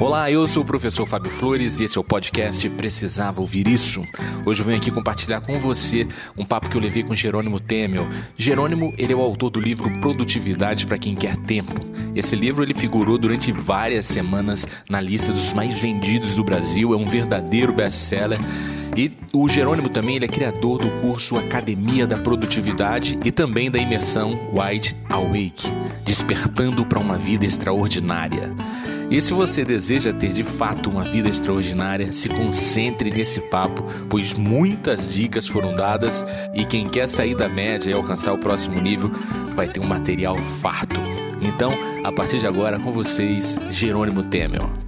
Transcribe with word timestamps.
Olá, 0.00 0.30
eu 0.30 0.46
sou 0.46 0.62
o 0.62 0.66
professor 0.66 1.08
Fábio 1.08 1.28
Flores 1.28 1.80
e 1.80 1.84
esse 1.84 1.98
é 1.98 2.00
o 2.00 2.04
podcast 2.04 2.70
Precisava 2.70 3.40
Ouvir 3.40 3.66
Isso. 3.66 4.00
Hoje 4.46 4.60
eu 4.60 4.64
venho 4.64 4.78
aqui 4.78 4.92
compartilhar 4.92 5.40
com 5.40 5.58
você 5.58 6.06
um 6.36 6.44
papo 6.44 6.70
que 6.70 6.76
eu 6.76 6.80
levei 6.80 7.02
com 7.02 7.16
Jerônimo 7.16 7.58
Temel. 7.58 8.06
Jerônimo, 8.36 8.94
ele 8.96 9.12
é 9.12 9.16
o 9.16 9.20
autor 9.20 9.50
do 9.50 9.58
livro 9.60 9.90
Produtividade 9.98 10.86
para 10.86 10.98
quem 10.98 11.16
quer 11.16 11.36
tempo. 11.38 11.84
Esse 12.14 12.36
livro 12.36 12.62
ele 12.62 12.74
figurou 12.74 13.18
durante 13.18 13.50
várias 13.50 14.06
semanas 14.06 14.64
na 14.88 15.00
lista 15.00 15.32
dos 15.32 15.52
mais 15.52 15.80
vendidos 15.80 16.36
do 16.36 16.44
Brasil, 16.44 16.94
é 16.94 16.96
um 16.96 17.08
verdadeiro 17.08 17.72
best-seller. 17.72 18.38
E 18.96 19.10
o 19.32 19.48
Jerônimo 19.48 19.88
também 19.88 20.14
ele 20.14 20.26
é 20.26 20.28
criador 20.28 20.78
do 20.78 20.90
curso 21.00 21.36
Academia 21.36 22.06
da 22.06 22.16
Produtividade 22.16 23.18
e 23.24 23.32
também 23.32 23.68
da 23.68 23.80
imersão 23.80 24.38
Wide 24.54 24.96
Awake, 25.10 25.72
despertando 26.04 26.86
para 26.86 27.00
uma 27.00 27.18
vida 27.18 27.44
extraordinária. 27.44 28.54
E 29.10 29.22
se 29.22 29.32
você 29.32 29.64
deseja 29.64 30.12
ter 30.12 30.32
de 30.34 30.44
fato 30.44 30.90
uma 30.90 31.02
vida 31.02 31.30
extraordinária, 31.30 32.12
se 32.12 32.28
concentre 32.28 33.10
nesse 33.10 33.40
papo, 33.40 33.82
pois 34.08 34.34
muitas 34.34 35.12
dicas 35.12 35.46
foram 35.46 35.74
dadas 35.74 36.24
e 36.52 36.64
quem 36.64 36.86
quer 36.86 37.08
sair 37.08 37.34
da 37.34 37.48
média 37.48 37.90
e 37.90 37.94
alcançar 37.94 38.34
o 38.34 38.38
próximo 38.38 38.78
nível 38.80 39.10
vai 39.54 39.66
ter 39.66 39.80
um 39.80 39.86
material 39.86 40.36
farto. 40.60 41.00
Então, 41.40 41.72
a 42.04 42.12
partir 42.12 42.38
de 42.38 42.46
agora, 42.46 42.78
com 42.78 42.92
vocês, 42.92 43.58
Jerônimo 43.70 44.24
Temel. 44.24 44.87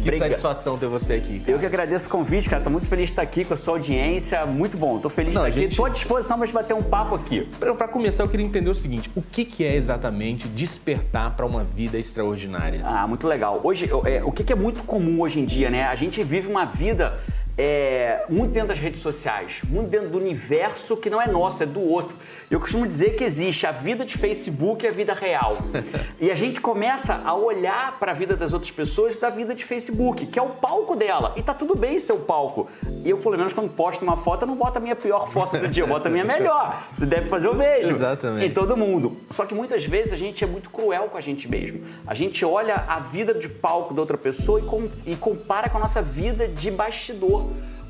Que 0.00 0.08
Obrigado. 0.08 0.30
satisfação 0.30 0.78
ter 0.78 0.86
você 0.86 1.14
aqui. 1.14 1.40
Cara. 1.40 1.52
Eu 1.52 1.58
que 1.58 1.66
agradeço 1.66 2.06
o 2.06 2.10
convite, 2.10 2.48
cara. 2.48 2.62
Tô 2.62 2.70
muito 2.70 2.88
feliz 2.88 3.06
de 3.06 3.12
estar 3.12 3.22
aqui 3.22 3.44
com 3.44 3.54
a 3.54 3.56
sua 3.56 3.74
audiência. 3.74 4.44
Muito 4.46 4.76
bom. 4.76 4.98
Tô 4.98 5.08
feliz 5.08 5.34
Não, 5.34 5.42
de 5.42 5.48
estar 5.48 5.60
gente... 5.60 5.68
aqui. 5.68 5.76
Tô 5.76 5.84
à 5.84 5.88
disposição 5.88 6.38
para 6.38 6.50
bater 6.52 6.74
um 6.74 6.82
papo 6.82 7.14
aqui. 7.14 7.48
Para 7.58 7.88
começar, 7.88 8.22
eu 8.22 8.28
queria 8.28 8.46
entender 8.46 8.70
o 8.70 8.74
seguinte: 8.74 9.10
o 9.14 9.22
que, 9.22 9.44
que 9.44 9.64
é 9.64 9.74
exatamente 9.76 10.48
despertar 10.48 11.36
para 11.36 11.44
uma 11.44 11.64
vida 11.64 11.98
extraordinária? 11.98 12.80
Ah, 12.84 13.06
muito 13.06 13.26
legal. 13.26 13.60
Hoje, 13.62 13.90
é, 14.06 14.22
o 14.24 14.32
que, 14.32 14.42
que 14.42 14.52
é 14.52 14.56
muito 14.56 14.82
comum 14.84 15.20
hoje 15.20 15.40
em 15.40 15.44
dia, 15.44 15.70
né? 15.70 15.84
A 15.84 15.94
gente 15.94 16.22
vive 16.24 16.48
uma 16.48 16.64
vida 16.64 17.18
é, 17.56 18.24
muito 18.28 18.52
dentro 18.52 18.68
das 18.68 18.78
redes 18.78 19.00
sociais, 19.00 19.60
muito 19.68 19.88
dentro 19.88 20.08
do 20.08 20.18
universo 20.18 20.96
que 20.96 21.10
não 21.10 21.20
é 21.20 21.26
nosso, 21.26 21.62
é 21.62 21.66
do 21.66 21.80
outro. 21.80 22.16
Eu 22.50 22.58
costumo 22.58 22.86
dizer 22.86 23.16
que 23.16 23.22
existe 23.22 23.66
a 23.66 23.72
vida 23.72 24.04
de 24.04 24.16
Facebook 24.16 24.84
e 24.84 24.88
a 24.88 24.90
vida 24.90 25.14
real. 25.14 25.58
e 26.20 26.30
a 26.30 26.34
gente 26.34 26.60
começa 26.60 27.14
a 27.24 27.34
olhar 27.34 27.98
para 27.98 28.12
a 28.12 28.14
vida 28.14 28.36
das 28.36 28.52
outras 28.52 28.70
pessoas 28.72 29.16
da 29.16 29.30
vida 29.30 29.54
de 29.54 29.64
Facebook, 29.64 30.26
que 30.26 30.38
é 30.38 30.42
o 30.42 30.48
palco 30.48 30.96
dela. 30.96 31.34
E 31.36 31.42
tá 31.42 31.54
tudo 31.54 31.76
bem 31.76 31.98
ser 31.98 32.12
o 32.12 32.18
palco. 32.18 32.68
E 33.04 33.10
eu, 33.10 33.18
pelo 33.18 33.36
menos, 33.36 33.52
quando 33.52 33.70
posto 33.70 34.02
uma 34.02 34.16
foto, 34.16 34.42
eu 34.42 34.48
não 34.48 34.56
boto 34.56 34.78
a 34.78 34.80
minha 34.80 34.96
pior 34.96 35.28
foto 35.30 35.58
do 35.58 35.68
dia, 35.68 35.82
eu 35.82 35.86
boto 35.86 36.08
a 36.08 36.10
minha 36.10 36.24
melhor. 36.24 36.82
Você 36.92 37.06
deve 37.06 37.28
fazer 37.28 37.48
o 37.48 37.54
mesmo. 37.54 37.92
Exatamente. 37.92 38.46
E 38.46 38.50
todo 38.50 38.76
mundo. 38.76 39.16
Só 39.30 39.44
que 39.44 39.54
muitas 39.54 39.84
vezes 39.84 40.12
a 40.12 40.16
gente 40.16 40.42
é 40.42 40.46
muito 40.46 40.70
cruel 40.70 41.04
com 41.04 41.18
a 41.18 41.20
gente 41.20 41.48
mesmo. 41.48 41.82
A 42.06 42.14
gente 42.14 42.44
olha 42.44 42.84
a 42.88 43.00
vida 43.00 43.34
de 43.34 43.48
palco 43.48 43.94
da 43.94 44.00
outra 44.00 44.18
pessoa 44.18 44.60
e, 44.60 44.62
com, 44.64 44.88
e 45.06 45.14
compara 45.14 45.68
com 45.68 45.78
a 45.78 45.80
nossa 45.80 46.02
vida 46.02 46.48
de 46.48 46.70
bastidor. 46.70 47.39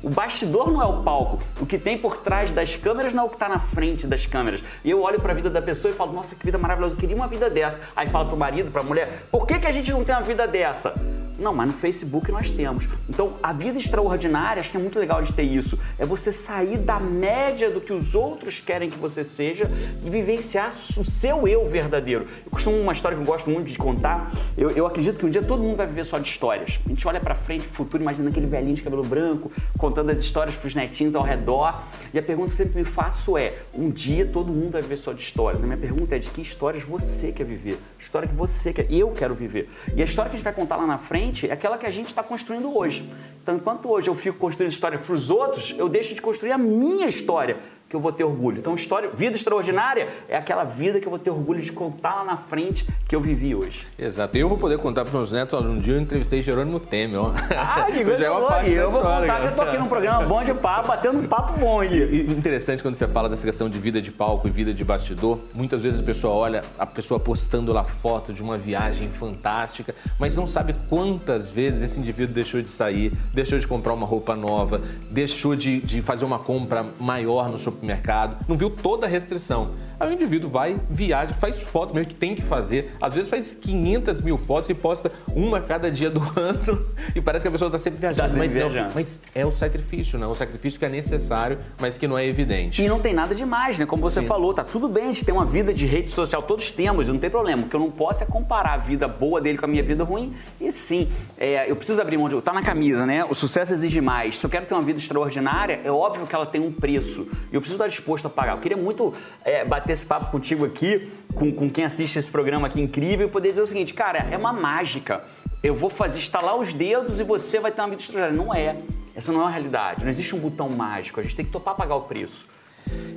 O 0.03 0.09
bastidor 0.09 0.71
não 0.71 0.81
é 0.81 0.85
o 0.85 1.03
palco. 1.03 1.39
O 1.59 1.65
que 1.65 1.77
tem 1.77 1.97
por 1.97 2.17
trás 2.17 2.51
das 2.51 2.75
câmeras 2.75 3.13
não 3.13 3.23
é 3.23 3.25
o 3.27 3.29
que 3.29 3.35
está 3.35 3.47
na 3.47 3.59
frente 3.59 4.07
das 4.07 4.25
câmeras. 4.25 4.61
E 4.83 4.89
eu 4.89 5.01
olho 5.01 5.19
para 5.19 5.31
a 5.31 5.35
vida 5.35 5.49
da 5.49 5.61
pessoa 5.61 5.91
e 5.91 5.95
falo, 5.95 6.11
nossa, 6.11 6.35
que 6.35 6.43
vida 6.43 6.57
maravilhosa, 6.57 6.95
eu 6.95 6.97
queria 6.97 7.15
uma 7.15 7.27
vida 7.27 7.49
dessa. 7.49 7.79
Aí 7.95 8.07
fala 8.07 8.25
para 8.25 8.33
o 8.33 8.37
marido, 8.37 8.71
para 8.71 8.81
a 8.81 8.83
mulher, 8.83 9.25
por 9.29 9.45
que, 9.45 9.59
que 9.59 9.67
a 9.67 9.71
gente 9.71 9.91
não 9.91 10.03
tem 10.03 10.15
uma 10.15 10.23
vida 10.23 10.47
dessa? 10.47 10.95
Não, 11.41 11.53
mas 11.53 11.71
no 11.71 11.73
Facebook 11.73 12.31
nós 12.31 12.51
temos. 12.51 12.87
Então, 13.09 13.33
a 13.41 13.51
vida 13.51 13.77
extraordinária, 13.77 14.59
acho 14.59 14.71
que 14.71 14.77
é 14.77 14.79
muito 14.79 14.99
legal 14.99 15.21
de 15.23 15.33
ter 15.33 15.43
isso. 15.43 15.77
É 15.97 16.05
você 16.05 16.31
sair 16.31 16.77
da 16.77 16.99
média 16.99 17.71
do 17.71 17.81
que 17.81 17.91
os 17.91 18.13
outros 18.13 18.59
querem 18.59 18.89
que 18.89 18.97
você 18.97 19.23
seja 19.23 19.69
e 20.05 20.09
vivenciar 20.09 20.71
o 20.97 21.03
seu 21.03 21.47
eu 21.47 21.65
verdadeiro. 21.65 22.27
Eu 22.45 22.51
costumo 22.51 22.77
uma 22.77 22.93
história 22.93 23.17
que 23.17 23.23
eu 23.23 23.25
gosto 23.25 23.49
muito 23.49 23.67
de 23.67 23.77
contar. 23.77 24.31
Eu, 24.55 24.69
eu 24.71 24.85
acredito 24.85 25.17
que 25.19 25.25
um 25.25 25.29
dia 25.29 25.41
todo 25.41 25.63
mundo 25.63 25.77
vai 25.77 25.87
viver 25.87 26.05
só 26.05 26.19
de 26.19 26.29
histórias. 26.29 26.79
A 26.85 26.89
gente 26.89 27.07
olha 27.07 27.19
para 27.19 27.33
frente, 27.33 27.67
futuro, 27.67 28.03
imagina 28.03 28.29
aquele 28.29 28.45
velhinho 28.45 28.75
de 28.75 28.83
cabelo 28.83 29.03
branco 29.03 29.51
contando 29.77 30.11
as 30.11 30.19
histórias 30.19 30.55
para 30.55 30.67
os 30.67 30.75
netinhos 30.75 31.15
ao 31.15 31.23
redor. 31.23 31.81
E 32.13 32.19
a 32.19 32.23
pergunta 32.23 32.49
que 32.49 32.55
sempre 32.55 32.77
me 32.77 32.85
faço 32.85 33.35
é: 33.37 33.55
um 33.73 33.89
dia 33.89 34.25
todo 34.25 34.53
mundo 34.53 34.73
vai 34.73 34.81
viver 34.81 34.97
só 34.97 35.11
de 35.11 35.21
histórias. 35.21 35.63
A 35.63 35.65
minha 35.65 35.77
pergunta 35.77 36.15
é 36.15 36.19
de 36.19 36.29
que 36.29 36.41
histórias 36.41 36.83
você 36.83 37.31
quer 37.31 37.45
viver? 37.45 37.79
História 37.97 38.27
que 38.27 38.35
você 38.35 38.71
quer, 38.71 38.85
eu 38.91 39.09
quero 39.11 39.33
viver. 39.33 39.69
E 39.95 40.01
a 40.01 40.05
história 40.05 40.29
que 40.29 40.35
a 40.35 40.39
gente 40.39 40.43
vai 40.43 40.53
contar 40.53 40.75
lá 40.75 40.85
na 40.85 40.97
frente 40.97 41.30
é 41.47 41.51
aquela 41.51 41.77
que 41.77 41.85
a 41.85 41.91
gente 41.91 42.07
está 42.07 42.21
construindo 42.21 42.75
hoje. 42.75 43.07
Então, 43.41 43.55
enquanto 43.55 43.89
hoje 43.89 44.07
eu 44.07 44.15
fico 44.15 44.37
construindo 44.37 44.71
história 44.71 44.99
para 44.99 45.13
os 45.13 45.29
outros, 45.29 45.73
eu 45.77 45.89
deixo 45.89 46.13
de 46.13 46.21
construir 46.21 46.51
a 46.51 46.57
minha 46.57 47.07
história 47.07 47.57
que 47.91 47.95
eu 47.95 47.99
vou 47.99 48.13
ter 48.13 48.23
orgulho. 48.23 48.59
Então, 48.59 48.73
história, 48.73 49.09
vida 49.09 49.35
extraordinária 49.35 50.07
é 50.29 50.37
aquela 50.37 50.63
vida 50.63 51.01
que 51.01 51.05
eu 51.05 51.09
vou 51.09 51.19
ter 51.19 51.29
orgulho 51.29 51.61
de 51.61 51.73
contar 51.73 52.15
lá 52.15 52.23
na 52.23 52.37
frente 52.37 52.87
que 53.05 53.13
eu 53.13 53.19
vivi 53.19 53.53
hoje. 53.53 53.85
Exato. 53.99 54.37
Eu 54.37 54.47
vou 54.47 54.57
poder 54.57 54.77
contar 54.77 55.03
para 55.03 55.11
meus 55.11 55.29
netos, 55.29 55.59
um 55.59 55.77
dia 55.77 55.95
eu 55.95 55.99
entrevistei 55.99 56.41
Jerônimo 56.41 56.79
Temer. 56.79 57.19
Ah, 57.53 57.91
que 57.91 58.01
coisa 58.05 58.23
é 58.23 58.31
uma 58.31 58.63
Eu 58.65 58.89
vou 58.89 59.01
história, 59.01 59.27
contar 59.27 59.41
que 59.41 59.47
eu 59.47 59.55
tô 59.55 59.61
aqui 59.61 59.77
num 59.77 59.89
programa 59.89 60.25
bom 60.25 60.41
de 60.41 60.53
papo, 60.53 60.87
batendo 60.87 61.19
um 61.19 61.27
papo 61.27 61.59
bom 61.59 61.81
aí. 61.81 62.01
E, 62.01 62.31
interessante 62.31 62.81
quando 62.81 62.95
você 62.95 63.05
fala 63.09 63.27
dessa 63.27 63.45
questão 63.45 63.69
de 63.69 63.77
vida 63.77 64.01
de 64.01 64.09
palco 64.09 64.47
e 64.47 64.51
vida 64.51 64.73
de 64.73 64.85
bastidor, 64.85 65.39
muitas 65.53 65.81
vezes 65.81 65.99
a 65.99 66.03
pessoa 66.03 66.33
olha 66.33 66.61
a 66.79 66.85
pessoa 66.85 67.19
postando 67.19 67.73
lá 67.73 67.83
foto 67.83 68.31
de 68.31 68.41
uma 68.41 68.57
viagem 68.57 69.09
fantástica, 69.09 69.93
mas 70.17 70.33
não 70.33 70.47
sabe 70.47 70.73
quantas 70.87 71.49
vezes 71.49 71.81
esse 71.81 71.99
indivíduo 71.99 72.33
deixou 72.33 72.61
de 72.61 72.69
sair, 72.69 73.11
deixou 73.33 73.59
de 73.59 73.67
comprar 73.67 73.93
uma 73.93 74.07
roupa 74.07 74.33
nova, 74.33 74.81
deixou 75.09 75.57
de, 75.57 75.81
de 75.81 76.01
fazer 76.01 76.23
uma 76.23 76.39
compra 76.39 76.85
maior 76.97 77.49
no 77.49 77.59
seu 77.59 77.80
supermercado, 77.81 78.37
não 78.47 78.55
viu 78.55 78.69
toda 78.69 79.05
a 79.05 79.09
restrição. 79.09 79.75
Aí 80.01 80.09
o 80.09 80.13
indivíduo 80.13 80.49
vai, 80.49 80.81
viaja, 80.89 81.31
faz 81.35 81.61
foto 81.61 81.93
mesmo 81.93 82.09
que 82.09 82.15
tem 82.15 82.33
que 82.33 82.41
fazer. 82.41 82.95
Às 82.99 83.13
vezes 83.13 83.29
faz 83.29 83.53
500 83.53 84.19
mil 84.21 84.35
fotos 84.35 84.67
e 84.71 84.73
posta 84.73 85.11
uma 85.35 85.61
cada 85.61 85.91
dia 85.91 86.09
do 86.09 86.23
ano 86.35 86.87
e 87.15 87.21
parece 87.21 87.43
que 87.43 87.49
a 87.49 87.51
pessoa 87.51 87.67
está 87.67 87.77
sempre 87.77 87.99
viajando. 87.99 88.21
Tá 88.21 88.27
sempre 88.27 88.39
mas, 88.39 88.51
viajando. 88.51 88.87
Não, 88.87 88.95
mas 88.95 89.19
é 89.35 89.45
o 89.45 89.51
sacrifício, 89.51 90.17
né? 90.17 90.25
O 90.25 90.33
sacrifício 90.33 90.79
que 90.79 90.85
é 90.87 90.89
necessário, 90.89 91.59
mas 91.79 91.99
que 91.99 92.07
não 92.07 92.17
é 92.17 92.25
evidente. 92.25 92.81
E 92.81 92.89
não 92.89 92.99
tem 92.99 93.13
nada 93.13 93.35
demais, 93.35 93.77
né? 93.77 93.85
Como 93.85 94.01
você 94.01 94.21
sim. 94.21 94.27
falou, 94.27 94.55
tá 94.55 94.63
tudo 94.63 94.89
bem 94.89 95.03
a 95.03 95.07
gente 95.07 95.23
ter 95.23 95.33
uma 95.33 95.45
vida 95.45 95.71
de 95.71 95.85
rede 95.85 96.09
social, 96.09 96.41
todos 96.41 96.71
temos, 96.71 97.07
não 97.07 97.19
tem 97.19 97.29
problema. 97.29 97.61
O 97.61 97.69
que 97.69 97.75
eu 97.75 97.79
não 97.79 97.91
posso 97.91 98.23
é 98.23 98.25
comparar 98.25 98.73
a 98.73 98.77
vida 98.77 99.07
boa 99.07 99.39
dele 99.39 99.59
com 99.59 99.65
a 99.65 99.67
minha 99.67 99.83
vida 99.83 100.03
ruim. 100.03 100.33
E 100.59 100.71
sim, 100.71 101.09
é, 101.37 101.69
eu 101.69 101.75
preciso 101.75 102.01
abrir 102.01 102.17
mão 102.17 102.27
de. 102.27 102.41
Tá 102.41 102.53
na 102.53 102.63
camisa, 102.63 103.05
né? 103.05 103.23
O 103.25 103.35
sucesso 103.35 103.71
exige 103.71 104.01
mais. 104.01 104.39
Se 104.39 104.45
eu 104.47 104.49
quero 104.49 104.65
ter 104.65 104.73
uma 104.73 104.81
vida 104.81 104.97
extraordinária, 104.97 105.79
é 105.83 105.91
óbvio 105.91 106.25
que 106.25 106.33
ela 106.33 106.47
tem 106.47 106.59
um 106.59 106.71
preço. 106.71 107.27
E 107.51 107.55
eu 107.55 107.61
preciso 107.61 107.75
estar 107.75 107.87
disposto 107.87 108.25
a 108.25 108.31
pagar. 108.31 108.53
Eu 108.53 108.59
queria 108.59 108.77
muito 108.77 109.13
é, 109.45 109.63
bater 109.63 109.90
bater 109.91 109.93
esse 109.93 110.05
papo 110.05 110.31
contigo 110.31 110.65
aqui, 110.65 111.11
com, 111.35 111.51
com 111.51 111.69
quem 111.69 111.83
assiste 111.83 112.17
esse 112.17 112.31
programa 112.31 112.67
aqui 112.67 112.81
incrível, 112.81 113.27
e 113.27 113.29
poder 113.29 113.49
dizer 113.49 113.61
o 113.61 113.65
seguinte, 113.65 113.93
cara, 113.93 114.19
é 114.31 114.37
uma 114.37 114.53
mágica. 114.53 115.23
Eu 115.61 115.75
vou 115.75 115.89
fazer 115.89 116.19
estalar 116.19 116.55
os 116.55 116.73
dedos 116.73 117.19
e 117.19 117.23
você 117.23 117.59
vai 117.59 117.71
ter 117.71 117.81
uma 117.81 117.89
vida 117.89 118.01
extraordinária. 118.01 118.45
Não 118.45 118.53
é. 118.53 118.77
Essa 119.15 119.31
não 119.31 119.41
é 119.41 119.45
a 119.45 119.49
realidade. 119.49 120.03
Não 120.03 120.09
existe 120.09 120.35
um 120.35 120.39
botão 120.39 120.69
mágico. 120.69 121.19
A 121.19 121.23
gente 121.23 121.35
tem 121.35 121.45
que 121.45 121.51
topar 121.51 121.75
pagar 121.75 121.95
o 121.95 122.01
preço. 122.01 122.47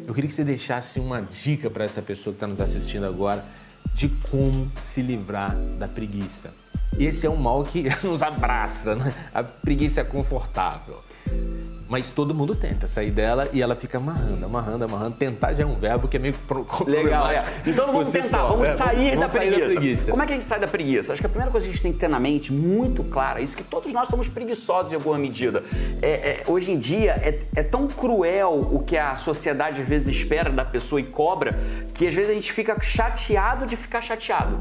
Eu 0.07 0.13
queria 0.13 0.29
que 0.29 0.35
você 0.35 0.45
deixasse 0.45 1.01
uma 1.01 1.23
dica 1.23 1.71
para 1.71 1.85
essa 1.85 2.03
pessoa 2.03 2.35
que 2.35 2.37
está 2.37 2.47
nos 2.47 2.61
assistindo 2.61 3.07
agora 3.07 3.45
de 3.95 4.09
como 4.31 4.71
se 4.83 5.01
livrar 5.01 5.57
da 5.79 5.89
preguiça. 5.89 6.53
Esse 6.99 7.27
é 7.27 7.31
um 7.31 7.37
mal 7.37 7.63
que 7.63 7.85
nos 8.05 8.23
abraça, 8.23 8.95
né? 8.95 9.13
A 9.33 9.43
preguiça 9.43 10.03
é 10.03 10.05
confortável. 10.05 11.03
Mas 11.89 12.09
todo 12.09 12.35
mundo 12.35 12.57
tenta 12.57 12.89
sair 12.89 13.11
dela 13.11 13.49
e 13.53 13.61
ela 13.61 13.77
fica 13.77 13.99
amarrando, 13.99 14.45
amarrando, 14.45 14.85
amarrando. 14.85 15.17
Tentar 15.17 15.53
já 15.53 15.65
é 15.65 15.67
um 15.67 15.77
verbo 15.77 16.09
que 16.09 16.17
é 16.17 16.21
meio 16.21 16.35
Legal, 16.87 17.31
é. 17.31 17.45
Então 17.67 17.87
vamos 17.87 18.11
tentar, 18.11 18.29
só, 18.29 18.49
vamos, 18.49 18.69
é, 18.69 18.75
sair, 18.77 19.11
vamos 19.11 19.21
da 19.21 19.29
sair, 19.29 19.51
da, 19.51 19.67
preguiça. 19.67 20.11
Como 20.11 20.23
é 20.23 20.27
que 20.27 20.33
a 20.33 20.35
gente 20.35 20.47
sai 20.47 20.59
da 20.59 20.67
preguiça? 20.67 21.13
Acho 21.13 21.21
que 21.21 21.27
a 21.27 21.29
primeira 21.29 21.51
coisa 21.53 21.67
que 21.67 21.71
a 21.71 21.73
gente 21.73 21.83
tem 21.83 21.93
que 21.93 21.99
ter 21.99 22.09
na 22.09 22.19
mente, 22.19 22.53
muito 22.53 23.05
clara, 23.05 23.41
isso 23.41 23.57
que 23.57 23.63
todos 23.63 23.93
nós 23.93 24.09
somos 24.09 24.29
preguiçosos 24.29 24.93
em 24.93 24.95
alguma 24.95 25.19
medida. 25.19 25.63
É, 26.01 26.09
é, 26.09 26.43
hoje 26.47 26.73
em 26.73 26.79
dia 26.79 27.13
é, 27.13 27.39
é 27.55 27.63
tão 27.63 27.87
cruel 27.87 28.69
o 28.73 28.81
que 28.81 28.97
a 28.97 29.15
sociedade 29.17 29.83
às 29.83 29.89
vezes 29.89 30.09
espera 30.09 30.51
da 30.51 30.65
pessoa 30.65 31.01
e 31.01 31.05
cobra, 31.05 31.59
que 31.93 32.09
às 32.09 32.15
vezes 32.15 32.31
a 32.31 32.35
gente 32.35 32.53
fica 32.53 32.77
chateado 32.81 33.67
de 33.67 33.77
ficar 33.77 34.01
chateado. 34.01 34.59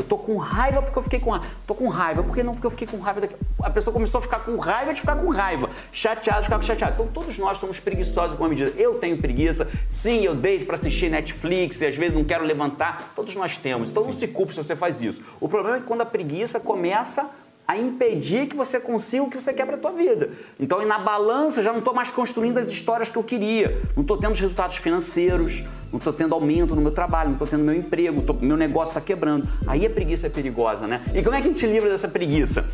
Eu 0.00 0.04
tô 0.04 0.16
com 0.16 0.38
raiva 0.38 0.80
porque 0.80 0.98
eu 0.98 1.02
fiquei 1.02 1.20
com 1.20 1.30
raiva. 1.30 1.46
Tô 1.66 1.74
com 1.74 1.88
raiva. 1.88 2.22
Por 2.22 2.34
que 2.34 2.42
não? 2.42 2.54
Porque 2.54 2.66
eu 2.66 2.70
fiquei 2.70 2.88
com 2.88 2.96
raiva 2.98 3.20
daqui. 3.20 3.36
A 3.62 3.68
pessoa 3.68 3.92
começou 3.92 4.18
a 4.18 4.22
ficar 4.22 4.38
com 4.40 4.56
raiva 4.56 4.94
de 4.94 5.00
ficar 5.00 5.14
com 5.14 5.28
raiva. 5.28 5.68
Chateado 5.92 6.40
de 6.40 6.44
ficar 6.46 6.56
com 6.56 6.62
chateado. 6.62 6.94
Então 6.94 7.06
todos 7.06 7.36
nós 7.36 7.58
somos 7.58 7.78
preguiçosos 7.78 8.34
com 8.34 8.42
uma 8.42 8.48
medida. 8.48 8.72
Eu 8.78 8.94
tenho 8.94 9.18
preguiça. 9.18 9.68
Sim, 9.86 10.24
eu 10.24 10.34
deito 10.34 10.64
para 10.64 10.76
assistir 10.76 11.10
Netflix 11.10 11.82
e 11.82 11.86
às 11.86 11.96
vezes 11.96 12.14
não 12.14 12.24
quero 12.24 12.44
levantar. 12.44 13.12
Todos 13.14 13.34
nós 13.34 13.58
temos. 13.58 13.90
Então 13.90 14.02
não 14.02 14.12
se 14.12 14.26
culpe 14.26 14.54
se 14.54 14.64
você 14.64 14.74
faz 14.74 15.02
isso. 15.02 15.22
O 15.38 15.46
problema 15.46 15.76
é 15.76 15.80
que 15.80 15.86
quando 15.86 16.00
a 16.00 16.06
preguiça 16.06 16.58
começa 16.58 17.28
a 17.70 17.78
impedir 17.78 18.48
que 18.48 18.56
você 18.56 18.80
consiga 18.80 19.22
o 19.22 19.30
que 19.30 19.40
você 19.40 19.52
quer 19.52 19.64
para 19.64 19.76
a 19.76 19.78
tua 19.78 19.92
vida. 19.92 20.30
Então, 20.58 20.84
na 20.84 20.98
balança, 20.98 21.62
já 21.62 21.70
não 21.70 21.78
estou 21.78 21.94
mais 21.94 22.10
construindo 22.10 22.58
as 22.58 22.68
histórias 22.68 23.08
que 23.08 23.16
eu 23.16 23.22
queria. 23.22 23.80
Não 23.94 24.02
estou 24.02 24.18
tendo 24.18 24.32
os 24.32 24.40
resultados 24.40 24.74
financeiros, 24.74 25.62
não 25.92 25.98
estou 25.98 26.12
tendo 26.12 26.34
aumento 26.34 26.74
no 26.74 26.82
meu 26.82 26.90
trabalho, 26.90 27.28
não 27.28 27.34
estou 27.34 27.46
tendo 27.46 27.62
meu 27.62 27.72
emprego, 27.72 28.22
tô, 28.22 28.32
meu 28.32 28.56
negócio 28.56 28.90
está 28.90 29.00
quebrando. 29.00 29.48
Aí 29.68 29.86
a 29.86 29.90
preguiça 29.90 30.26
é 30.26 30.30
perigosa, 30.30 30.88
né? 30.88 31.00
E 31.14 31.22
como 31.22 31.36
é 31.36 31.40
que 31.40 31.46
a 31.46 31.50
gente 31.52 31.64
livra 31.64 31.88
dessa 31.88 32.08
preguiça? 32.08 32.64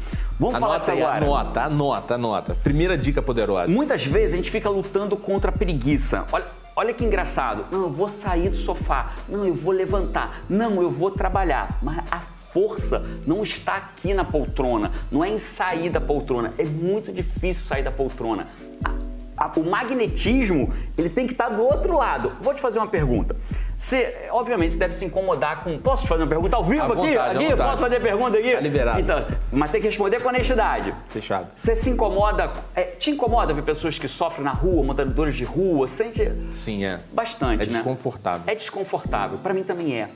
Vamos 0.40 0.54
anota 0.54 0.60
falar 0.60 0.78
disso 0.78 0.90
agora. 0.92 1.16
Anota, 1.26 1.60
anota, 1.60 2.14
anota. 2.14 2.56
Primeira 2.64 2.96
dica 2.96 3.20
poderosa. 3.20 3.70
Muitas 3.70 4.06
vezes 4.06 4.32
a 4.32 4.36
gente 4.36 4.50
fica 4.50 4.70
lutando 4.70 5.14
contra 5.14 5.50
a 5.50 5.52
preguiça. 5.52 6.24
Olha, 6.32 6.46
Olha 6.78 6.92
que 6.92 7.02
engraçado. 7.06 7.64
Não, 7.72 7.84
eu 7.84 7.90
vou 7.90 8.10
sair 8.10 8.50
do 8.50 8.56
sofá. 8.56 9.12
Não, 9.30 9.46
eu 9.46 9.54
vou 9.54 9.72
levantar. 9.72 10.42
Não, 10.46 10.82
eu 10.82 10.90
vou 10.90 11.10
trabalhar. 11.10 11.78
Mas 11.82 12.00
a 12.10 12.20
força 12.56 13.04
não 13.26 13.42
está 13.42 13.74
aqui 13.74 14.14
na 14.14 14.24
poltrona, 14.24 14.90
não 15.12 15.22
é 15.22 15.28
em 15.28 15.38
sair 15.38 15.90
da 15.90 16.00
poltrona. 16.00 16.54
É 16.56 16.64
muito 16.64 17.12
difícil 17.12 17.66
sair 17.66 17.82
da 17.82 17.90
poltrona. 17.90 18.46
A, 18.82 19.44
a, 19.44 19.52
o 19.58 19.64
magnetismo 19.68 20.72
ele 20.96 21.10
tem 21.10 21.26
que 21.26 21.34
estar 21.34 21.50
do 21.50 21.62
outro 21.62 21.94
lado. 21.98 22.32
Vou 22.40 22.54
te 22.54 22.60
fazer 22.62 22.78
uma 22.78 22.86
pergunta. 22.86 23.36
Você, 23.76 24.28
obviamente, 24.30 24.72
você 24.72 24.78
deve 24.78 24.94
se 24.94 25.04
incomodar 25.04 25.64
com. 25.64 25.78
Posso 25.78 26.04
te 26.04 26.08
fazer 26.08 26.22
uma 26.22 26.30
pergunta 26.30 26.56
ao 26.56 26.64
vivo 26.64 26.80
À 26.80 26.86
aqui? 26.86 27.08
vontade, 27.08 27.44
aqui? 27.44 27.56
Posso 27.56 27.82
fazer 27.82 28.00
pergunta 28.00 28.38
aqui? 28.38 28.52
Tá 28.54 28.60
liberado. 28.60 29.00
Então, 29.00 29.26
mas 29.52 29.70
tem 29.70 29.78
que 29.82 29.88
responder 29.88 30.22
com 30.22 30.28
honestidade. 30.30 30.94
Fechado. 31.10 31.48
Você 31.54 31.74
se 31.74 31.90
incomoda, 31.90 32.50
é, 32.74 32.84
te 32.84 33.10
incomoda 33.10 33.52
ver 33.52 33.64
pessoas 33.64 33.98
que 33.98 34.08
sofrem 34.08 34.46
na 34.46 34.52
rua, 34.52 34.82
moradores 34.82 35.36
de 35.36 35.44
rua? 35.44 35.86
Sente 35.88 36.32
Sim, 36.50 36.86
é. 36.86 37.00
bastante, 37.12 37.64
É 37.64 37.66
né? 37.66 37.72
desconfortável. 37.74 38.40
É 38.46 38.54
desconfortável. 38.54 39.36
Pra 39.42 39.52
mim 39.52 39.62
também 39.62 40.00
é. 40.00 40.08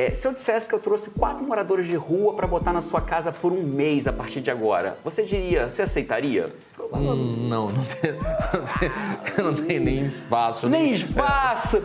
É, 0.00 0.14
se 0.14 0.28
eu 0.28 0.32
dissesse 0.32 0.68
que 0.68 0.74
eu 0.76 0.78
trouxe 0.78 1.10
quatro 1.10 1.44
moradores 1.44 1.88
de 1.88 1.96
rua 1.96 2.32
pra 2.34 2.46
botar 2.46 2.72
na 2.72 2.80
sua 2.80 3.00
casa 3.00 3.32
por 3.32 3.50
um 3.52 3.64
mês 3.64 4.06
a 4.06 4.12
partir 4.12 4.40
de 4.40 4.48
agora, 4.48 4.96
você 5.02 5.24
diria, 5.24 5.68
você 5.68 5.82
aceitaria? 5.82 6.54
Hum, 6.92 7.48
não, 7.48 7.68
não 7.68 7.84
tem, 7.84 8.12
não 8.12 8.64
tem, 8.78 9.44
não 9.44 9.66
tem 9.66 9.80
nem 9.80 10.06
espaço. 10.06 10.68
Nem 10.68 10.92
espaço. 10.92 11.82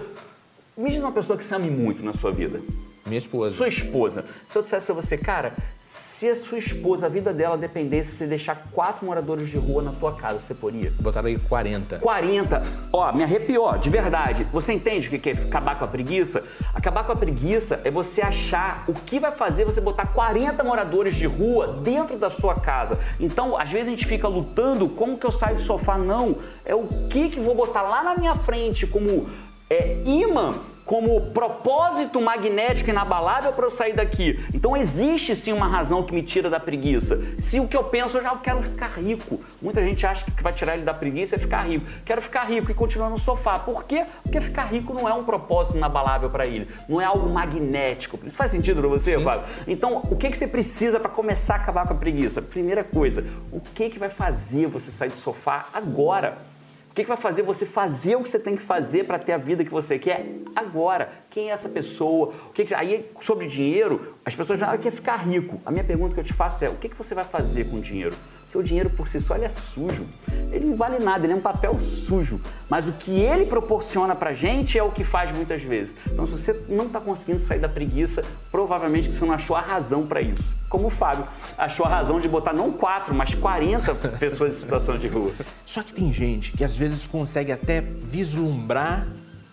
Me 0.77 0.92
diz 0.92 1.01
uma 1.01 1.12
pessoa 1.12 1.36
que 1.36 1.44
você 1.44 1.56
ame 1.56 1.71
muito 1.71 2.06
na 2.06 2.13
sua 2.13 2.31
vida. 2.31 2.62
Minha 3.06 3.20
esposa. 3.20 3.56
Sua 3.56 3.68
esposa. 3.68 4.26
Se 4.48 4.58
eu 4.58 4.62
dissesse 4.62 4.86
pra 4.86 4.96
você, 4.96 5.18
cara, 5.18 5.54
se 5.82 6.30
a 6.30 6.36
sua 6.36 6.58
esposa, 6.58 7.08
a 7.08 7.10
vida 7.10 7.34
dela 7.34 7.58
dependesse 7.58 8.12
de 8.12 8.18
você 8.18 8.28
deixar 8.28 8.56
quatro 8.72 9.06
moradores 9.06 9.50
de 9.50 9.58
rua 9.58 9.84
na 9.84 9.92
tua 9.92 10.14
casa, 10.14 10.40
você 10.40 10.54
poria? 10.54 10.94
Botaram 11.02 11.28
aí 11.28 11.38
40. 11.38 12.00
40. 12.00 12.64
Ó, 12.94 13.12
me 13.12 13.22
arrepiou, 13.22 13.78
de 13.78 13.90
verdade. 13.90 14.48
Você 14.54 14.72
entende 14.72 15.10
o 15.10 15.20
que 15.20 15.30
é 15.30 15.34
acabar 15.34 15.78
com 15.78 15.84
a 15.84 15.88
preguiça? 15.88 16.44
Acabar 16.74 17.04
com 17.04 17.12
a 17.12 17.16
preguiça 17.16 17.82
é 17.84 17.92
você 17.92 18.22
achar 18.22 18.86
o 18.88 18.94
que 18.94 19.20
vai 19.20 19.32
fazer 19.32 19.66
você 19.66 19.82
botar 19.82 20.08
40 20.08 20.64
moradores 20.64 21.16
de 21.16 21.26
rua 21.26 21.82
dentro 21.84 22.18
da 22.18 22.30
sua 22.30 22.56
casa. 22.56 22.98
Então, 23.20 23.58
às 23.58 23.70
vezes 23.70 23.88
a 23.88 23.92
gente 23.92 24.06
fica 24.06 24.30
lutando, 24.30 24.88
como 24.88 25.18
que 25.18 25.26
eu 25.26 25.32
saio 25.32 25.58
do 25.58 25.62
sofá? 25.62 25.98
Não, 25.98 26.38
é 26.64 26.74
o 26.74 26.88
que 27.10 27.30
que 27.30 27.40
vou 27.42 27.54
botar 27.54 27.82
lá 27.82 28.02
na 28.02 28.16
minha 28.16 28.36
frente 28.36 28.88
como 28.88 29.28
é, 29.70 30.02
imã 30.06 30.54
como 30.85 31.19
propósito 31.31 32.21
magnético 32.21 32.89
inabalável 32.89 33.53
para 33.53 33.65
eu 33.65 33.69
sair 33.69 33.94
daqui. 33.94 34.39
Então 34.53 34.75
existe 34.75 35.35
sim 35.35 35.53
uma 35.53 35.68
razão 35.68 36.03
que 36.03 36.13
me 36.13 36.21
tira 36.21 36.50
da 36.50 36.59
preguiça. 36.59 37.19
Se 37.38 37.59
o 37.59 37.68
que 37.68 37.75
eu 37.75 37.83
penso, 37.83 38.18
eu 38.18 38.24
já 38.24 38.35
quero 38.35 38.62
ficar 38.62 38.88
rico. 38.88 39.39
Muita 39.62 39.81
gente 39.81 40.06
acha 40.06 40.25
que 40.25 40.31
o 40.31 40.33
que 40.35 40.44
vai 40.44 40.53
tirar 40.53 40.75
ele 40.75 40.83
da 40.83 40.94
preguiça 40.94 41.35
é 41.35 41.38
ficar 41.38 41.63
rico. 41.63 41.85
Quero 42.03 42.21
ficar 42.21 42.44
rico 42.44 42.71
e 42.71 42.74
continuar 42.74 43.09
no 43.09 43.18
sofá. 43.18 43.59
Por 43.59 43.85
quê? 43.85 44.06
Porque 44.24 44.41
ficar 44.41 44.65
rico 44.65 44.94
não 44.94 45.07
é 45.07 45.13
um 45.13 45.24
propósito 45.24 45.77
inabalável 45.77 46.30
para 46.30 46.45
ele. 46.45 46.68
Não 46.89 47.00
é 47.00 47.06
algo 47.06 47.30
magnético. 47.30 48.19
Isso 48.25 48.38
faz 48.38 48.51
sentido 48.51 48.81
para 48.81 48.89
você, 48.89 49.19
Fábio? 49.21 49.45
Então, 49.68 50.01
o 50.09 50.15
que, 50.15 50.30
que 50.30 50.38
você 50.38 50.47
precisa 50.47 51.00
para 51.00 51.09
começar 51.09 51.56
a 51.56 51.57
acabar 51.57 51.88
com 51.88 51.94
a 51.94 51.97
preguiça? 51.97 52.41
Primeira 52.41 52.83
coisa, 52.83 53.25
o 53.51 53.59
que, 53.59 53.89
que 53.89 54.00
vai 54.00 54.09
fazer 54.09 54.68
você 54.68 54.91
sair 54.91 55.09
do 55.09 55.15
sofá 55.15 55.68
agora? 55.74 56.53
O 56.94 56.95
que, 56.95 57.01
que 57.01 57.07
vai 57.07 57.18
fazer 57.18 57.42
você 57.42 57.66
fazer 57.66 58.16
o 58.16 58.22
que 58.22 58.30
você 58.30 58.38
tem 58.38 58.56
que 58.56 58.62
fazer 58.62 59.06
para 59.06 59.18
ter 59.18 59.31
a 59.31 59.38
vida 59.38 59.66
que 59.66 59.72
você 59.72 59.98
quer 59.98 60.28
agora? 60.56 61.12
Quem 61.33 61.50
é 61.50 61.51
essa 61.53 61.68
pessoa? 61.68 62.31
O 62.50 62.53
que 62.53 62.63
que- 62.63 62.75
Aí, 62.75 63.09
sobre 63.19 63.47
dinheiro, 63.47 64.13
as 64.24 64.35
pessoas 64.35 64.59
falam 64.59 64.77
que 64.77 64.88
é 64.88 64.91
ficar 64.91 65.15
rico. 65.18 65.59
A 65.65 65.71
minha 65.71 65.83
pergunta 65.83 66.13
que 66.13 66.19
eu 66.19 66.24
te 66.24 66.31
faço 66.33 66.63
é: 66.63 66.69
o 66.69 66.75
que, 66.75 66.88
que 66.88 66.95
você 66.95 67.15
vai 67.15 67.25
fazer 67.25 67.65
com 67.71 67.77
o 67.77 67.81
dinheiro? 67.81 68.15
Porque 68.44 68.57
o 68.59 68.63
dinheiro 68.63 68.88
por 68.91 69.07
si 69.07 69.19
só 69.19 69.33
ele 69.35 69.45
é 69.45 69.50
sujo. 69.50 70.06
Ele 70.51 70.65
não 70.65 70.75
vale 70.75 71.03
nada, 71.03 71.25
ele 71.25 71.33
é 71.33 71.35
um 71.35 71.41
papel 71.41 71.80
sujo. 71.80 72.39
Mas 72.69 72.88
o 72.88 72.91
que 72.91 73.19
ele 73.19 73.47
proporciona 73.47 74.15
pra 74.15 74.31
gente 74.31 74.77
é 74.77 74.83
o 74.83 74.91
que 74.91 75.03
faz 75.03 75.35
muitas 75.35 75.63
vezes. 75.63 75.95
Então, 76.06 76.27
se 76.27 76.38
você 76.38 76.53
não 76.69 76.85
está 76.85 77.01
conseguindo 77.01 77.39
sair 77.39 77.57
da 77.57 77.68
preguiça, 77.68 78.24
provavelmente 78.51 79.12
você 79.12 79.25
não 79.25 79.33
achou 79.33 79.56
a 79.56 79.62
razão 79.62 80.06
para 80.06 80.21
isso. 80.21 80.53
Como 80.69 80.85
o 80.85 80.89
Fábio 80.91 81.25
achou 81.57 81.83
a 81.83 81.89
razão 81.89 82.19
de 82.19 82.27
botar 82.30 82.53
não 82.53 82.71
quatro, 82.71 83.12
mas 83.15 83.33
40 83.33 83.95
pessoas 84.19 84.56
em 84.56 84.59
situação 84.59 85.00
de 85.00 85.07
rua. 85.07 85.31
Só 85.65 85.81
que 85.81 85.91
tem 85.91 86.13
gente 86.13 86.51
que 86.51 86.63
às 86.63 86.75
vezes 86.77 87.07
consegue 87.07 87.51
até 87.51 87.81
vislumbrar 87.81 89.07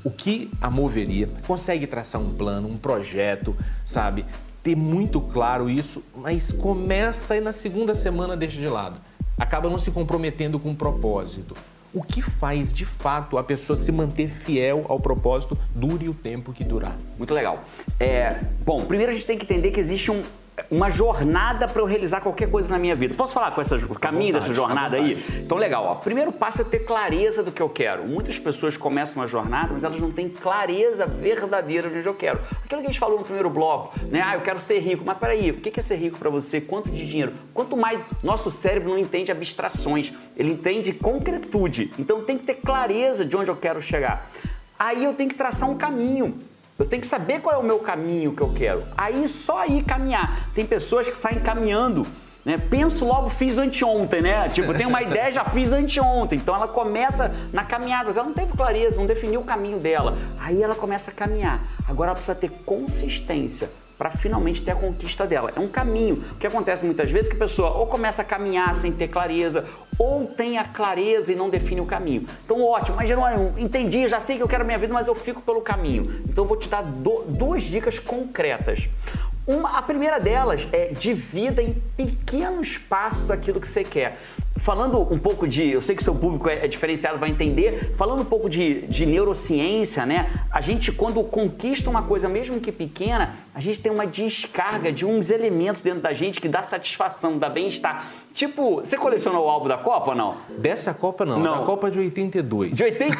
o 0.05 0.11
que 0.11 0.50
a 0.61 0.70
moveria, 0.70 1.29
consegue 1.47 1.87
traçar 1.87 2.20
um 2.20 2.35
plano, 2.35 2.69
um 2.69 2.76
projeto, 2.79 3.56
sabe? 3.87 4.25
Ter 4.62 4.76
muito 4.76 5.20
claro 5.20 5.69
isso, 5.70 6.02
mas 6.14 6.52
começa 6.52 7.37
e 7.37 7.41
na 7.41 7.52
segunda 7.52 7.94
semana 7.94 8.37
deixa 8.37 8.58
de 8.58 8.67
lado. 8.69 9.00
Acaba 9.38 9.69
não 9.70 9.79
se 9.79 9.91
comprometendo 9.91 10.58
com 10.58 10.70
o 10.70 10.76
propósito. 10.76 11.55
O 11.93 12.02
que 12.02 12.23
faz 12.23 12.73
de 12.73 12.85
fato 12.85 13.37
a 13.37 13.43
pessoa 13.43 13.76
se 13.76 13.91
manter 13.91 14.29
fiel 14.29 14.85
ao 14.88 15.00
propósito, 15.00 15.58
dure 15.75 16.08
o 16.08 16.14
tempo 16.14 16.52
que 16.52 16.62
durar? 16.62 16.97
Muito 17.19 17.35
legal. 17.35 17.64
É, 17.99 18.41
bom, 18.64 18.85
primeiro 18.85 19.11
a 19.11 19.14
gente 19.14 19.26
tem 19.26 19.37
que 19.37 19.44
entender 19.44 19.70
que 19.73 19.81
existe 19.81 20.11
um- 20.11 20.23
uma 20.70 20.90
jornada 20.90 21.68
para 21.68 21.80
eu 21.80 21.86
realizar 21.86 22.20
qualquer 22.20 22.50
coisa 22.50 22.68
na 22.68 22.78
minha 22.78 22.96
vida. 22.96 23.14
Posso 23.14 23.32
falar 23.32 23.52
com 23.52 23.60
essa 23.60 23.78
caminho 23.78 24.34
vontade, 24.34 24.48
dessa 24.48 24.54
jornada 24.54 24.96
aí? 24.96 25.24
Então, 25.38 25.58
legal. 25.58 25.84
Ó. 25.84 25.94
Primeiro 25.96 26.32
passo 26.32 26.62
é 26.62 26.64
ter 26.64 26.80
clareza 26.80 27.42
do 27.42 27.52
que 27.52 27.62
eu 27.62 27.68
quero. 27.68 28.04
Muitas 28.04 28.38
pessoas 28.38 28.76
começam 28.76 29.16
uma 29.16 29.26
jornada, 29.26 29.72
mas 29.72 29.84
elas 29.84 30.00
não 30.00 30.10
têm 30.10 30.28
clareza 30.28 31.06
verdadeira 31.06 31.88
de 31.88 31.98
onde 31.98 32.08
eu 32.08 32.14
quero. 32.14 32.40
Aquilo 32.64 32.80
que 32.80 32.86
a 32.86 32.90
gente 32.90 32.98
falou 32.98 33.18
no 33.18 33.24
primeiro 33.24 33.50
bloco, 33.50 33.98
né? 34.08 34.22
Ah, 34.24 34.34
eu 34.34 34.40
quero 34.40 34.60
ser 34.60 34.78
rico. 34.78 35.04
Mas 35.04 35.18
peraí, 35.18 35.50
o 35.50 35.60
que 35.60 35.78
é 35.78 35.82
ser 35.82 35.96
rico 35.96 36.18
para 36.18 36.30
você? 36.30 36.60
Quanto 36.60 36.90
de 36.90 37.06
dinheiro? 37.06 37.32
Quanto 37.54 37.76
mais 37.76 38.00
nosso 38.22 38.50
cérebro 38.50 38.90
não 38.90 38.98
entende 38.98 39.30
abstrações, 39.30 40.12
ele 40.36 40.52
entende 40.52 40.92
concretude. 40.92 41.92
Então 41.98 42.22
tem 42.22 42.38
que 42.38 42.44
ter 42.44 42.54
clareza 42.54 43.24
de 43.24 43.36
onde 43.36 43.50
eu 43.50 43.56
quero 43.56 43.80
chegar. 43.80 44.30
Aí 44.78 45.04
eu 45.04 45.12
tenho 45.12 45.28
que 45.28 45.34
traçar 45.34 45.68
um 45.68 45.76
caminho. 45.76 46.40
Eu 46.80 46.86
tenho 46.86 47.02
que 47.02 47.06
saber 47.06 47.42
qual 47.42 47.54
é 47.54 47.58
o 47.58 47.62
meu 47.62 47.78
caminho 47.78 48.34
que 48.34 48.40
eu 48.40 48.54
quero. 48.54 48.82
Aí 48.96 49.28
só 49.28 49.58
aí 49.58 49.82
caminhar. 49.82 50.48
Tem 50.54 50.64
pessoas 50.64 51.10
que 51.10 51.18
saem 51.18 51.38
caminhando. 51.38 52.06
Né? 52.42 52.56
Penso 52.56 53.04
logo, 53.04 53.28
fiz 53.28 53.58
anteontem, 53.58 54.22
né? 54.22 54.48
Tipo, 54.48 54.72
tenho 54.72 54.88
uma 54.88 55.02
ideia, 55.02 55.30
já 55.30 55.44
fiz 55.44 55.74
anteontem. 55.74 56.38
Então 56.38 56.54
ela 56.54 56.66
começa 56.66 57.30
na 57.52 57.64
caminhada, 57.64 58.08
ela 58.08 58.24
não 58.24 58.32
teve 58.32 58.52
clareza, 58.52 58.96
não 58.96 59.04
definiu 59.04 59.42
o 59.42 59.44
caminho 59.44 59.78
dela. 59.78 60.16
Aí 60.38 60.62
ela 60.62 60.74
começa 60.74 61.10
a 61.10 61.14
caminhar. 61.14 61.60
Agora 61.86 62.08
ela 62.08 62.14
precisa 62.14 62.34
ter 62.34 62.50
consistência 62.64 63.68
para 64.00 64.11
finalmente 64.11 64.62
ter 64.62 64.70
a 64.70 64.75
conquista 64.75 65.26
dela. 65.26 65.52
É 65.55 65.61
um 65.61 65.69
caminho. 65.69 66.25
O 66.32 66.37
que 66.37 66.47
acontece 66.47 66.87
muitas 66.87 67.11
vezes 67.11 67.26
é 67.26 67.31
que 67.32 67.37
a 67.37 67.38
pessoa 67.38 67.73
ou 67.73 67.87
começa 67.87 68.23
a 68.23 68.25
caminhar 68.25 68.75
sem 68.75 68.91
ter 68.91 69.08
clareza, 69.08 69.67
ou 69.99 70.25
tem 70.25 70.56
a 70.56 70.64
clareza 70.64 71.31
e 71.31 71.37
não 71.37 71.50
define 71.50 71.82
o 71.82 71.85
caminho. 71.87 72.25
Então, 72.47 72.62
ótimo, 72.62 72.97
mas 72.97 73.06
Jerônimo, 73.06 73.52
entendi, 73.58 74.08
já 74.08 74.19
sei 74.19 74.38
que 74.38 74.43
eu 74.43 74.49
quero 74.49 74.62
a 74.62 74.67
minha 74.67 74.79
vida, 74.79 74.94
mas 74.94 75.06
eu 75.06 75.14
fico 75.14 75.43
pelo 75.43 75.61
caminho. 75.61 76.23
Então, 76.26 76.44
eu 76.44 76.49
vou 76.49 76.56
te 76.56 76.67
dar 76.67 76.82
do- 76.82 77.25
duas 77.29 77.64
dicas 77.64 77.99
concretas. 77.99 78.88
Uma, 79.47 79.76
a 79.76 79.82
primeira 79.82 80.19
delas 80.19 80.66
é 80.73 80.87
divida 80.87 81.61
em 81.62 81.75
pequenos 81.95 82.78
passos 82.78 83.30
aquilo 83.30 83.61
que 83.61 83.69
você 83.69 83.85
quer. 83.85 84.19
Falando 84.61 85.00
um 85.11 85.19
pouco 85.19 85.49
de, 85.49 85.67
eu 85.69 85.81
sei 85.81 85.97
que 85.97 86.05
seu 86.05 86.14
público 86.14 86.47
é, 86.47 86.67
é 86.67 86.69
diferenciado, 86.69 87.19
vai 87.19 87.31
entender. 87.31 87.95
Falando 87.97 88.21
um 88.21 88.26
pouco 88.26 88.47
de, 88.49 88.87
de 88.87 89.07
neurociência, 89.07 90.05
né? 90.05 90.31
A 90.50 90.61
gente, 90.61 90.93
quando 90.93 91.23
conquista 91.25 91.88
uma 91.88 92.02
coisa, 92.02 92.29
mesmo 92.29 92.61
que 92.61 92.71
pequena, 92.71 93.37
a 93.55 93.61
gente 93.61 93.81
tem 93.81 93.90
uma 93.90 94.07
descarga 94.07 94.93
de 94.93 95.07
uns 95.07 95.31
elementos 95.31 95.81
dentro 95.81 96.02
da 96.02 96.12
gente 96.12 96.43
que 96.43 96.49
dá 96.49 96.62
satisfação, 96.62 97.38
dá 97.38 97.49
bem-estar. 97.49 98.11
Tipo, 98.35 98.76
você 98.76 98.99
colecionou 98.99 99.47
o 99.47 99.49
álbum 99.49 99.67
da 99.67 99.79
Copa 99.79 100.11
ou 100.11 100.17
não? 100.17 100.37
Dessa 100.59 100.93
Copa 100.93 101.25
não, 101.25 101.40
Não. 101.40 101.61
da 101.61 101.64
Copa 101.64 101.90
de 101.90 101.99
82. 101.99 102.76
De 102.76 102.85
80. 102.85 103.17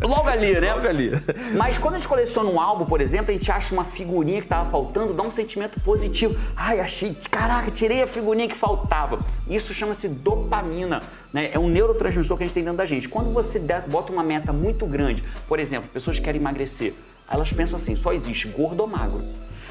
Logo 0.06 0.28
ali, 0.28 0.60
né? 0.60 0.74
Logo 0.74 0.86
ali. 0.88 1.10
Mas 1.56 1.78
quando 1.78 1.94
a 1.94 1.96
gente 1.96 2.06
coleciona 2.06 2.48
um 2.50 2.60
álbum, 2.60 2.84
por 2.84 3.00
exemplo, 3.00 3.30
a 3.30 3.34
gente 3.34 3.50
acha 3.50 3.74
uma 3.74 3.84
figurinha 3.84 4.40
que 4.40 4.46
estava 4.46 4.68
faltando, 4.70 5.14
dá 5.14 5.22
um 5.22 5.30
sentimento 5.30 5.80
positivo. 5.80 6.38
Ai, 6.54 6.80
achei, 6.80 7.16
caraca, 7.30 7.70
tirei 7.70 8.02
a 8.02 8.06
figurinha 8.06 8.46
que 8.46 8.54
faltava. 8.54 9.18
Isso 9.48 9.74
chama-se 9.86 10.08
dopamina, 10.08 11.00
né? 11.32 11.50
É 11.52 11.58
um 11.58 11.68
neurotransmissor 11.68 12.36
que 12.36 12.42
a 12.42 12.46
gente 12.46 12.54
tem 12.54 12.64
dentro 12.64 12.78
da 12.78 12.84
gente. 12.84 13.08
Quando 13.08 13.32
você 13.32 13.60
bota 13.86 14.12
uma 14.12 14.22
meta 14.22 14.52
muito 14.52 14.84
grande, 14.86 15.22
por 15.48 15.60
exemplo, 15.60 15.88
pessoas 15.92 16.18
que 16.18 16.24
querem 16.24 16.40
emagrecer, 16.40 16.92
elas 17.30 17.52
pensam 17.52 17.76
assim, 17.76 17.94
só 17.94 18.12
existe 18.12 18.48
gordo 18.48 18.80
ou 18.80 18.86
magro. 18.86 19.22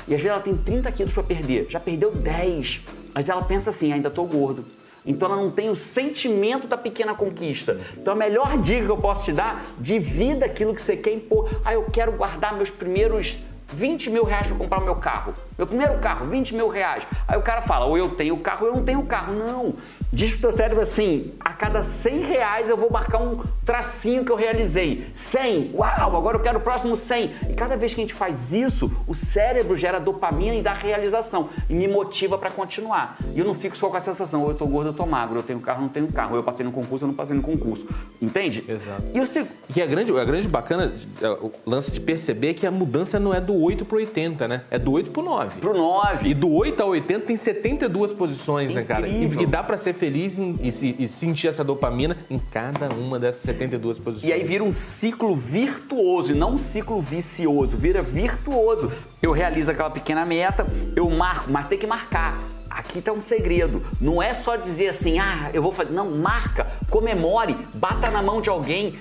E 0.07 0.13
às 0.13 0.21
vezes 0.21 0.25
ela 0.27 0.39
tem 0.39 0.55
30 0.55 0.91
quilos 0.91 1.11
para 1.11 1.23
perder, 1.23 1.67
já 1.69 1.79
perdeu 1.79 2.11
10, 2.11 2.81
mas 3.13 3.27
ela 3.27 3.41
pensa 3.43 3.71
assim, 3.71 3.91
ainda 3.91 4.09
tô 4.09 4.23
gordo. 4.23 4.63
Então 5.05 5.31
ela 5.31 5.41
não 5.41 5.51
tem 5.51 5.69
o 5.69 5.75
sentimento 5.75 6.67
da 6.67 6.77
pequena 6.77 7.13
conquista. 7.13 7.79
Então 7.97 8.13
a 8.13 8.17
melhor 8.17 8.57
dica 8.57 8.85
que 8.85 8.91
eu 8.91 8.97
posso 8.97 9.25
te 9.25 9.33
dar, 9.33 9.65
divida 9.79 10.45
aquilo 10.45 10.73
que 10.73 10.81
você 10.81 10.95
quer 10.95 11.13
impor. 11.13 11.49
Ah, 11.63 11.73
eu 11.73 11.83
quero 11.83 12.13
guardar 12.13 12.55
meus 12.55 12.69
primeiros 12.69 13.37
20 13.73 14.09
mil 14.09 14.23
reais 14.23 14.47
para 14.47 14.55
comprar 14.55 14.79
o 14.79 14.85
meu 14.85 14.95
carro. 14.95 15.33
Meu 15.57 15.65
primeiro 15.65 15.97
carro, 15.99 16.25
20 16.25 16.53
mil 16.53 16.67
reais. 16.67 17.03
Aí 17.27 17.37
o 17.37 17.41
cara 17.41 17.61
fala, 17.61 17.85
ou 17.85 17.97
eu 17.97 18.09
tenho 18.09 18.35
o 18.35 18.39
carro 18.39 18.65
ou 18.65 18.71
eu 18.71 18.75
não 18.75 18.83
tenho 18.83 18.99
o 18.99 19.05
carro. 19.05 19.33
Não. 19.33 19.75
Diz 20.11 20.31
pro 20.31 20.41
teu 20.41 20.51
cérebro 20.51 20.81
assim, 20.81 21.33
a 21.39 21.53
cada 21.53 21.81
100 21.81 22.21
reais 22.21 22.69
eu 22.69 22.77
vou 22.77 22.89
marcar 22.91 23.21
um 23.21 23.43
tracinho 23.65 24.23
que 24.25 24.31
eu 24.31 24.35
realizei. 24.35 25.07
100, 25.13 25.71
uau, 25.75 26.17
agora 26.17 26.37
eu 26.37 26.41
quero 26.41 26.59
o 26.59 26.61
próximo 26.61 26.95
100. 26.95 27.31
E 27.49 27.53
cada 27.53 27.77
vez 27.77 27.93
que 27.93 28.01
a 28.01 28.03
gente 28.03 28.13
faz 28.13 28.53
isso, 28.53 28.91
o 29.07 29.13
cérebro 29.13 29.75
gera 29.75 29.99
dopamina 29.99 30.55
e 30.55 30.61
dá 30.61 30.73
realização. 30.73 31.49
E 31.69 31.73
me 31.73 31.87
motiva 31.87 32.37
para 32.37 32.49
continuar. 32.49 33.17
E 33.33 33.39
eu 33.39 33.45
não 33.45 33.55
fico 33.55 33.77
só 33.77 33.89
com 33.89 33.97
a 33.97 34.01
sensação, 34.01 34.41
ou 34.41 34.49
eu 34.49 34.55
tô 34.55 34.65
gordo, 34.67 34.89
eu 34.89 34.93
tô 34.93 35.05
magro, 35.05 35.39
eu 35.39 35.43
tenho 35.43 35.59
carro, 35.59 35.81
não 35.81 35.89
tenho 35.89 36.11
carro, 36.11 36.31
ou 36.31 36.37
eu 36.37 36.43
passei 36.43 36.65
no 36.65 36.71
concurso, 36.71 37.05
ou 37.05 37.09
não 37.09 37.15
passei 37.15 37.35
no 37.35 37.41
concurso. 37.41 37.87
Entende? 38.21 38.63
Exato. 38.67 39.03
E 39.13 39.19
o 39.19 39.25
segundo... 39.25 39.51
Que 39.69 39.81
é 39.81 39.87
grande, 39.87 40.15
é 40.15 40.25
grande 40.25 40.47
bacana 40.47 40.93
é, 41.21 41.29
o 41.29 41.51
lance 41.65 41.91
de 41.91 41.99
perceber 41.99 42.53
que 42.53 42.65
a 42.65 42.71
mudança 42.71 43.19
não 43.19 43.33
é 43.33 43.41
do 43.41 43.53
8 43.53 43.85
pro 43.85 43.97
80, 43.97 44.47
né? 44.47 44.61
É 44.69 44.79
do 44.79 44.91
8 44.91 45.11
pro 45.11 45.21
9. 45.21 45.44
Pro 45.59 45.73
9. 45.73 46.29
E 46.29 46.33
do 46.33 46.51
8 46.51 46.81
ao 46.81 46.89
80 46.89 47.25
tem 47.25 47.37
72 47.37 48.13
posições, 48.13 48.71
Incrível. 48.71 48.81
né, 48.81 48.87
cara? 48.87 49.07
E, 49.07 49.43
e 49.43 49.45
dá 49.45 49.63
para 49.63 49.77
ser 49.77 49.93
feliz 49.93 50.37
em, 50.37 50.55
e, 50.61 51.03
e, 51.03 51.07
sentir 51.07 51.47
essa 51.47 51.63
dopamina 51.63 52.17
em 52.29 52.39
cada 52.39 52.89
uma 52.89 53.19
dessas 53.19 53.41
72 53.41 53.99
posições. 53.99 54.29
E 54.29 54.33
aí 54.33 54.43
vira 54.43 54.63
um 54.63 54.71
ciclo 54.71 55.35
virtuoso 55.35 56.31
e 56.31 56.35
não 56.35 56.53
um 56.53 56.57
ciclo 56.57 57.01
vicioso, 57.01 57.77
vira 57.77 58.01
virtuoso. 58.01 58.91
Eu 59.21 59.31
realizo 59.31 59.71
aquela 59.71 59.89
pequena 59.89 60.25
meta, 60.25 60.65
eu 60.95 61.09
marco, 61.09 61.51
mas 61.51 61.67
tem 61.67 61.77
que 61.77 61.87
marcar 61.87 62.37
aqui 62.75 62.99
está 62.99 63.13
um 63.13 63.21
segredo. 63.21 63.81
Não 64.01 64.21
é 64.21 64.33
só 64.33 64.57
dizer 64.57 64.89
assim, 64.89 65.17
ah, 65.17 65.49
eu 65.53 65.61
vou 65.61 65.71
fazer. 65.71 65.91
Não, 65.91 66.11
marca, 66.11 66.67
comemore, 66.89 67.55
bata 67.73 68.11
na 68.11 68.21
mão 68.21 68.41
de 68.41 68.49
alguém, 68.49 68.95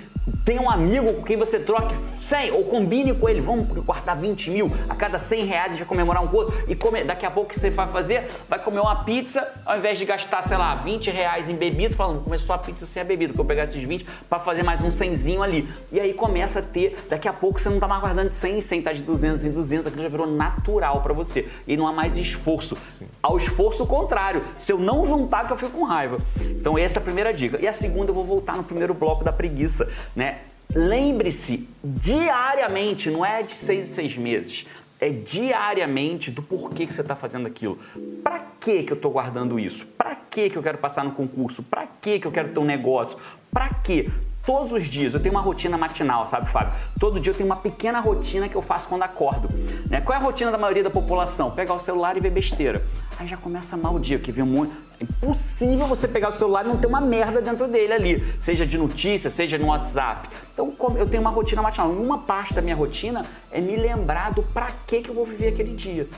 tem 0.44 0.58
um 0.58 0.70
amigo 0.70 1.12
com 1.14 1.22
quem 1.22 1.36
você 1.36 1.58
troque 1.58 1.94
100 2.16 2.52
ou 2.52 2.64
combine 2.64 3.14
com 3.14 3.28
ele, 3.28 3.40
vamos 3.40 3.66
guardar 3.84 4.16
20 4.16 4.50
mil 4.50 4.70
a 4.88 4.94
cada 4.94 5.18
100 5.18 5.44
reais 5.44 5.74
vai 5.78 5.86
comemorar 5.86 6.22
um 6.22 6.34
outro 6.34 6.54
e 6.68 6.74
come, 6.74 7.04
daqui 7.04 7.26
a 7.26 7.30
pouco 7.30 7.50
o 7.50 7.54
que 7.54 7.60
você 7.60 7.70
vai 7.70 7.88
fazer? 7.88 8.26
Vai 8.48 8.58
comer 8.58 8.80
uma 8.80 9.04
pizza 9.04 9.46
ao 9.64 9.76
invés 9.76 9.98
de 9.98 10.04
gastar, 10.04 10.42
sei 10.42 10.56
lá, 10.56 10.74
20 10.76 11.10
reais 11.10 11.48
em 11.48 11.54
bebida, 11.54 11.94
falando, 11.94 12.22
começou 12.22 12.54
a 12.54 12.58
pizza 12.58 12.86
sem 12.86 13.02
a 13.02 13.04
bebida, 13.04 13.32
que 13.32 13.40
eu 13.40 13.44
pegar 13.44 13.64
esses 13.64 13.82
20 13.82 14.06
para 14.28 14.38
fazer 14.38 14.62
mais 14.62 14.82
um 14.82 14.88
100zinho 14.88 15.42
ali. 15.42 15.68
E 15.92 16.00
aí 16.00 16.12
começa 16.12 16.58
a 16.58 16.62
ter, 16.62 16.96
daqui 17.08 17.28
a 17.28 17.32
pouco 17.32 17.60
você 17.60 17.68
não 17.68 17.78
tá 17.78 17.88
mais 17.88 18.00
guardando 18.00 18.30
de 18.30 18.36
100 18.36 18.56
em 18.56 18.60
100, 18.60 18.82
tá 18.82 18.92
de 18.92 19.02
200 19.02 19.44
em 19.44 19.50
200, 19.50 19.86
aquilo 19.86 20.02
já 20.02 20.08
virou 20.08 20.26
natural 20.26 21.02
para 21.02 21.12
você. 21.12 21.48
E 21.66 21.76
não 21.76 21.86
há 21.86 21.92
mais 21.92 22.16
esforço. 22.16 22.76
Ao 23.22 23.36
esforço 23.36 23.86
contrário, 23.86 24.44
se 24.54 24.72
eu 24.72 24.78
não 24.78 25.06
juntar 25.06 25.46
que 25.46 25.52
eu 25.52 25.56
fico 25.56 25.72
com 25.72 25.84
raiva. 25.84 26.18
Então 26.40 26.78
essa 26.78 26.98
é 26.98 27.00
a 27.00 27.04
primeira 27.04 27.32
dica. 27.32 27.58
E 27.60 27.68
a 27.68 27.72
segunda 27.72 28.10
eu 28.10 28.14
vou 28.14 28.24
voltar 28.24 28.56
no 28.56 28.64
primeiro 28.64 28.94
bloco 28.94 29.24
da 29.24 29.32
preguiça, 29.32 29.88
né? 30.14 30.38
Lembre-se 30.74 31.68
diariamente, 31.82 33.10
não 33.10 33.24
é 33.24 33.42
de 33.42 33.52
seis 33.52 33.88
em 33.88 33.92
seis 33.92 34.16
meses, 34.16 34.66
é 35.00 35.10
diariamente 35.10 36.30
do 36.30 36.42
porquê 36.42 36.86
que 36.86 36.92
você 36.92 37.00
está 37.00 37.14
fazendo 37.14 37.46
aquilo. 37.46 37.78
Para 38.22 38.40
que 38.58 38.82
que 38.82 38.92
eu 38.92 38.96
estou 38.96 39.10
guardando 39.10 39.58
isso? 39.58 39.86
Para 39.86 40.14
que 40.14 40.50
que 40.50 40.56
eu 40.56 40.62
quero 40.62 40.78
passar 40.78 41.04
no 41.04 41.12
concurso? 41.12 41.62
Para 41.62 41.86
que 41.86 42.18
que 42.18 42.26
eu 42.26 42.32
quero 42.32 42.48
ter 42.48 42.58
um 42.58 42.64
negócio? 42.64 43.18
Para 43.52 43.68
que? 43.68 44.10
Todos 44.44 44.72
os 44.72 44.84
dias 44.84 45.14
eu 45.14 45.20
tenho 45.20 45.34
uma 45.34 45.40
rotina 45.40 45.78
matinal, 45.78 46.26
sabe, 46.26 46.50
Fábio? 46.50 46.72
Todo 47.00 47.18
dia 47.18 47.32
eu 47.32 47.36
tenho 47.36 47.48
uma 47.48 47.56
pequena 47.56 47.98
rotina 48.00 48.46
que 48.46 48.54
eu 48.54 48.60
faço 48.60 48.88
quando 48.88 49.02
acordo. 49.02 49.48
Né? 49.88 50.02
Qual 50.02 50.16
é 50.16 50.20
a 50.20 50.22
rotina 50.22 50.50
da 50.50 50.58
maioria 50.58 50.82
da 50.82 50.90
população? 50.90 51.50
Pegar 51.50 51.72
o 51.72 51.80
celular 51.80 52.16
e 52.16 52.20
ver 52.20 52.30
besteira. 52.30 52.82
Aí 53.18 53.28
já 53.28 53.36
começa 53.36 53.76
mal 53.76 53.94
o 53.94 54.00
dia, 54.00 54.18
que 54.18 54.32
vem 54.32 54.42
um 54.42 54.46
monte. 54.46 54.72
É 55.00 55.04
impossível 55.04 55.86
você 55.86 56.06
pegar 56.06 56.28
o 56.28 56.32
celular 56.32 56.64
e 56.64 56.68
não 56.68 56.76
ter 56.76 56.86
uma 56.86 57.00
merda 57.00 57.40
dentro 57.40 57.66
dele 57.68 57.92
ali, 57.92 58.34
seja 58.38 58.66
de 58.66 58.78
notícia, 58.78 59.30
seja 59.30 59.58
no 59.58 59.66
WhatsApp. 59.66 60.28
Então 60.52 60.74
eu 60.96 61.08
tenho 61.08 61.20
uma 61.20 61.30
rotina 61.30 61.62
matinal. 61.62 61.90
Uma 61.90 62.18
parte 62.18 62.54
da 62.54 62.62
minha 62.62 62.76
rotina 62.76 63.22
é 63.50 63.60
me 63.60 63.76
lembrar 63.76 64.32
do 64.32 64.42
pra 64.42 64.68
que, 64.86 65.00
que 65.00 65.10
eu 65.10 65.14
vou 65.14 65.26
viver 65.26 65.48
aquele 65.48 65.74
dia. 65.74 66.08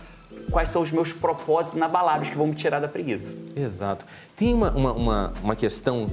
Quais 0.50 0.68
são 0.68 0.82
os 0.82 0.92
meus 0.92 1.12
propósitos 1.12 1.76
inabaláveis 1.76 2.30
que 2.30 2.36
vão 2.36 2.46
me 2.46 2.54
tirar 2.54 2.78
da 2.78 2.86
preguiça. 2.86 3.34
Exato. 3.56 4.04
Tem 4.36 4.54
uma, 4.54 4.70
uma, 4.70 4.92
uma, 4.92 5.32
uma 5.42 5.56
questão 5.56 6.06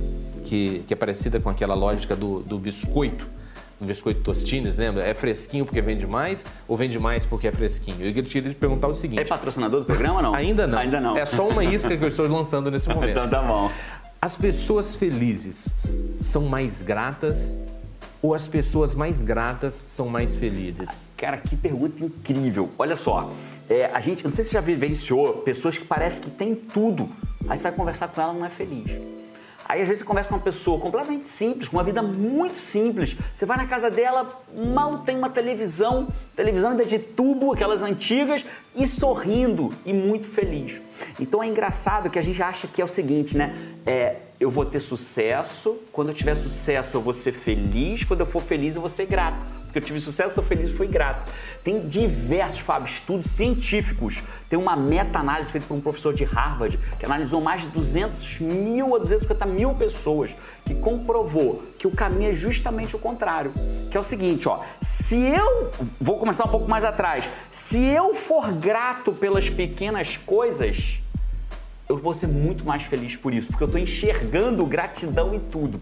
que, 0.45 0.83
que 0.87 0.93
é 0.93 0.97
parecida 0.97 1.39
com 1.39 1.49
aquela 1.49 1.75
lógica 1.75 2.15
do, 2.15 2.39
do 2.39 2.57
biscoito 2.57 3.27
biscoito 3.83 4.21
Tostines, 4.21 4.75
lembra? 4.75 5.03
É 5.03 5.13
fresquinho 5.13 5.65
porque 5.65 5.81
vende 5.81 6.07
mais 6.07 6.43
ou 6.67 6.75
vende 6.75 6.99
mais 6.99 7.25
porque 7.25 7.47
é 7.47 7.51
fresquinho? 7.51 8.05
Eu 8.05 8.13
queria 8.23 8.49
te 8.49 8.55
perguntar 8.55 8.87
o 8.87 8.93
seguinte. 8.93 9.21
É 9.21 9.25
patrocinador 9.25 9.81
do 9.81 9.85
programa 9.85 10.21
não? 10.21 10.33
Ainda 10.33 10.65
não. 10.65 10.79
Ainda 10.79 10.99
não. 10.99 11.17
É 11.17 11.25
só 11.25 11.47
uma 11.47 11.63
isca 11.63 11.95
que 11.95 12.03
eu 12.03 12.07
estou 12.07 12.27
lançando 12.27 12.71
nesse 12.71 12.87
momento. 12.93 13.11
então 13.11 13.29
tá 13.29 13.41
bom. 13.41 13.69
As 14.21 14.37
pessoas 14.37 14.95
felizes 14.95 15.67
são 16.19 16.43
mais 16.43 16.81
gratas 16.81 17.53
ou 18.21 18.33
as 18.33 18.47
pessoas 18.47 18.95
mais 18.95 19.21
gratas 19.21 19.73
são 19.73 20.07
mais 20.07 20.33
felizes? 20.33 20.87
Cara, 21.17 21.37
que 21.37 21.57
pergunta 21.57 22.03
incrível. 22.03 22.69
Olha 22.79 22.95
só, 22.95 23.29
é, 23.69 23.87
a 23.93 23.99
gente, 23.99 24.23
não 24.23 24.31
sei 24.31 24.45
se 24.45 24.51
você 24.51 24.53
já 24.53 24.61
vivenciou 24.61 25.33
pessoas 25.39 25.77
que 25.77 25.83
parece 25.83 26.21
que 26.21 26.29
tem 26.29 26.55
tudo, 26.55 27.09
aí 27.49 27.57
você 27.57 27.63
vai 27.63 27.71
conversar 27.73 28.07
com 28.07 28.21
ela 28.21 28.33
não 28.33 28.45
é 28.45 28.49
feliz. 28.49 28.89
Aí 29.65 29.81
às 29.81 29.87
vezes 29.87 30.01
você 30.01 30.05
conversa 30.05 30.29
com 30.29 30.35
uma 30.35 30.41
pessoa 30.41 30.79
completamente 30.79 31.25
simples, 31.25 31.67
com 31.67 31.77
uma 31.77 31.83
vida 31.83 32.01
muito 32.01 32.57
simples. 32.57 33.15
Você 33.33 33.45
vai 33.45 33.57
na 33.57 33.65
casa 33.65 33.89
dela, 33.89 34.27
mal 34.53 34.99
tem 34.99 35.17
uma 35.17 35.29
televisão, 35.29 36.07
televisão 36.35 36.71
ainda 36.71 36.85
de 36.85 36.99
tubo, 36.99 37.53
aquelas 37.53 37.81
antigas, 37.81 38.45
e 38.75 38.85
sorrindo 38.85 39.73
e 39.85 39.93
muito 39.93 40.27
feliz. 40.27 40.81
Então 41.19 41.41
é 41.41 41.47
engraçado 41.47 42.09
que 42.09 42.19
a 42.19 42.21
gente 42.21 42.41
acha 42.41 42.67
que 42.67 42.81
é 42.81 42.85
o 42.85 42.87
seguinte, 42.87 43.37
né? 43.37 43.55
É, 43.85 44.17
eu 44.39 44.51
vou 44.51 44.65
ter 44.65 44.79
sucesso, 44.79 45.77
quando 45.91 46.09
eu 46.09 46.13
tiver 46.13 46.35
sucesso 46.35 46.97
eu 46.97 47.01
vou 47.01 47.13
ser 47.13 47.31
feliz, 47.31 48.03
quando 48.03 48.19
eu 48.19 48.25
for 48.25 48.41
feliz 48.41 48.75
eu 48.75 48.81
vou 48.81 48.89
ser 48.89 49.05
grato 49.05 49.62
porque 49.73 49.79
eu 49.79 49.87
tive 49.87 49.99
sucesso, 49.99 50.35
sou 50.35 50.43
feliz 50.43 50.69
e 50.69 50.73
fui 50.73 50.85
grato. 50.85 51.31
Tem 51.63 51.79
diversos, 51.79 52.59
Fábio, 52.59 52.85
estudos 52.85 53.25
científicos. 53.25 54.21
Tem 54.47 54.59
uma 54.59 54.75
meta-análise 54.75 55.51
feita 55.51 55.65
por 55.65 55.73
um 55.73 55.81
professor 55.81 56.13
de 56.13 56.23
Harvard 56.23 56.77
que 56.99 57.05
analisou 57.05 57.41
mais 57.41 57.63
de 57.63 57.69
200 57.69 58.39
mil 58.39 58.95
a 58.95 58.99
250 58.99 59.45
mil 59.47 59.73
pessoas 59.73 60.35
que 60.63 60.75
comprovou 60.75 61.63
que 61.79 61.87
o 61.87 61.91
caminho 61.91 62.29
é 62.29 62.33
justamente 62.33 62.95
o 62.95 62.99
contrário. 62.99 63.51
Que 63.89 63.97
é 63.97 63.99
o 63.99 64.03
seguinte, 64.03 64.47
ó, 64.47 64.59
se 64.79 65.17
eu 65.17 65.71
vou 65.99 66.19
começar 66.19 66.45
um 66.45 66.49
pouco 66.49 66.69
mais 66.69 66.85
atrás, 66.85 67.27
se 67.49 67.83
eu 67.83 68.13
for 68.13 68.51
grato 68.51 69.11
pelas 69.11 69.49
pequenas 69.49 70.17
coisas, 70.17 71.01
eu 71.87 71.97
vou 71.97 72.13
ser 72.13 72.27
muito 72.27 72.65
mais 72.65 72.83
feliz 72.83 73.15
por 73.15 73.33
isso, 73.33 73.49
porque 73.49 73.63
eu 73.63 73.67
estou 73.67 73.79
enxergando 73.79 74.65
gratidão 74.65 75.33
em 75.33 75.39
tudo. 75.39 75.81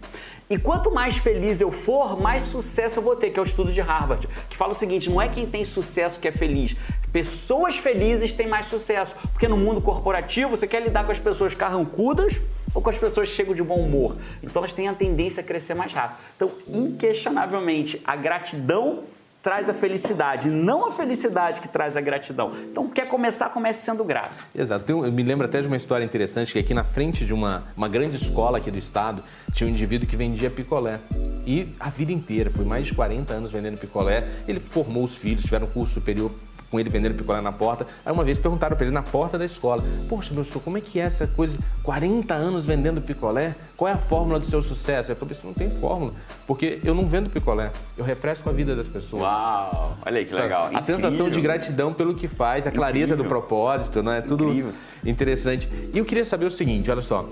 E 0.49 0.57
quanto 0.57 0.91
mais 0.91 1.17
feliz 1.17 1.61
eu 1.61 1.71
for, 1.71 2.19
mais 2.19 2.43
sucesso 2.43 2.99
eu 2.99 3.03
vou 3.03 3.15
ter, 3.15 3.29
que 3.29 3.39
é 3.39 3.41
o 3.41 3.45
estudo 3.45 3.71
de 3.71 3.79
Harvard, 3.79 4.27
que 4.49 4.57
fala 4.57 4.71
o 4.71 4.75
seguinte: 4.75 5.09
não 5.09 5.21
é 5.21 5.29
quem 5.29 5.45
tem 5.45 5.63
sucesso 5.63 6.19
que 6.19 6.27
é 6.27 6.31
feliz. 6.31 6.75
Pessoas 7.11 7.77
felizes 7.77 8.33
têm 8.33 8.47
mais 8.47 8.65
sucesso, 8.65 9.15
porque 9.31 9.47
no 9.47 9.57
mundo 9.57 9.81
corporativo 9.81 10.49
você 10.49 10.67
quer 10.67 10.81
lidar 10.81 11.05
com 11.05 11.11
as 11.11 11.19
pessoas 11.19 11.53
carrancudas 11.53 12.41
ou 12.73 12.81
com 12.81 12.89
as 12.89 12.97
pessoas 12.97 13.29
que 13.29 13.35
chegam 13.35 13.53
de 13.53 13.63
bom 13.63 13.79
humor. 13.79 14.17
Então 14.41 14.61
elas 14.61 14.73
têm 14.73 14.87
a 14.87 14.93
tendência 14.93 15.41
a 15.41 15.43
crescer 15.43 15.73
mais 15.73 15.93
rápido. 15.93 16.17
Então, 16.35 16.51
inquestionavelmente, 16.67 18.01
a 18.03 18.15
gratidão 18.15 19.03
traz 19.41 19.67
a 19.69 19.73
felicidade, 19.73 20.49
não 20.49 20.87
a 20.87 20.91
felicidade 20.91 21.61
que 21.61 21.67
traz 21.67 21.97
a 21.97 22.01
gratidão. 22.01 22.51
Então, 22.71 22.87
quer 22.87 23.07
começar, 23.07 23.49
comece 23.49 23.83
sendo 23.83 24.03
grato. 24.03 24.45
Exato. 24.53 24.89
Eu 24.91 25.11
me 25.11 25.23
lembro 25.23 25.45
até 25.45 25.61
de 25.61 25.67
uma 25.67 25.77
história 25.77 26.05
interessante 26.05 26.53
que 26.53 26.59
aqui 26.59 26.73
na 26.73 26.83
frente 26.83 27.25
de 27.25 27.33
uma, 27.33 27.63
uma 27.75 27.87
grande 27.87 28.15
escola 28.15 28.59
aqui 28.59 28.69
do 28.69 28.77
estado 28.77 29.23
tinha 29.51 29.67
um 29.67 29.71
indivíduo 29.71 30.07
que 30.07 30.15
vendia 30.15 30.49
picolé. 30.49 30.99
E 31.45 31.75
a 31.79 31.89
vida 31.89 32.11
inteira, 32.11 32.51
foi 32.51 32.63
mais 32.63 32.85
de 32.85 32.93
40 32.93 33.33
anos 33.33 33.51
vendendo 33.51 33.77
picolé. 33.77 34.27
Ele 34.47 34.59
formou 34.59 35.03
os 35.03 35.15
filhos, 35.15 35.43
tiveram 35.43 35.65
um 35.65 35.71
curso 35.71 35.95
superior 35.95 36.31
com 36.71 36.79
ele 36.79 36.89
vendendo 36.89 37.13
picolé 37.15 37.41
na 37.41 37.51
porta. 37.51 37.85
Aí 38.05 38.11
uma 38.11 38.23
vez 38.23 38.39
perguntaram 38.39 38.75
para 38.77 38.85
ele 38.85 38.93
na 38.93 39.03
porta 39.03 39.37
da 39.37 39.45
escola: 39.45 39.83
Poxa, 40.07 40.33
meu 40.33 40.45
senhor, 40.45 40.61
como 40.61 40.77
é 40.77 40.81
que 40.81 40.99
é 40.99 41.03
essa 41.03 41.27
coisa? 41.27 41.57
40 41.83 42.33
anos 42.33 42.65
vendendo 42.65 43.01
picolé? 43.01 43.53
Qual 43.75 43.89
é 43.89 43.91
a 43.91 43.97
fórmula 43.97 44.39
do 44.39 44.45
seu 44.45 44.63
sucesso? 44.63 45.11
Ele 45.11 45.19
falou: 45.19 45.31
Isso 45.33 45.45
não 45.45 45.53
tem 45.53 45.69
fórmula, 45.69 46.13
porque 46.47 46.79
eu 46.83 46.95
não 46.95 47.05
vendo 47.05 47.29
picolé, 47.29 47.71
eu 47.97 48.05
refresco 48.05 48.49
a 48.49 48.53
vida 48.53 48.75
das 48.75 48.87
pessoas. 48.87 49.21
Uau! 49.23 49.97
Olha 50.05 50.19
aí 50.19 50.25
que 50.25 50.33
legal. 50.33 50.63
A 50.63 50.73
Incrível. 50.73 50.95
sensação 50.95 51.29
de 51.29 51.41
gratidão 51.41 51.93
pelo 51.93 52.15
que 52.15 52.27
faz, 52.27 52.65
a 52.65 52.71
clareza 52.71 53.13
Incrível. 53.13 53.23
do 53.23 53.29
propósito, 53.29 54.01
não 54.01 54.13
é? 54.13 54.21
Tudo 54.21 54.45
Incrível. 54.45 54.71
interessante. 55.05 55.69
E 55.93 55.97
eu 55.97 56.05
queria 56.05 56.25
saber 56.25 56.45
o 56.45 56.51
seguinte: 56.51 56.89
olha 56.89 57.01
só. 57.01 57.27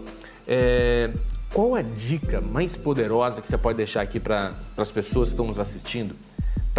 É, 0.51 1.11
qual 1.53 1.75
a 1.75 1.81
dica 1.81 2.41
mais 2.41 2.75
poderosa 2.75 3.41
que 3.41 3.47
você 3.47 3.57
pode 3.57 3.77
deixar 3.77 4.01
aqui 4.01 4.19
para 4.19 4.51
as 4.77 4.91
pessoas 4.91 5.29
que 5.29 5.33
estão 5.33 5.47
nos 5.47 5.59
assistindo? 5.59 6.15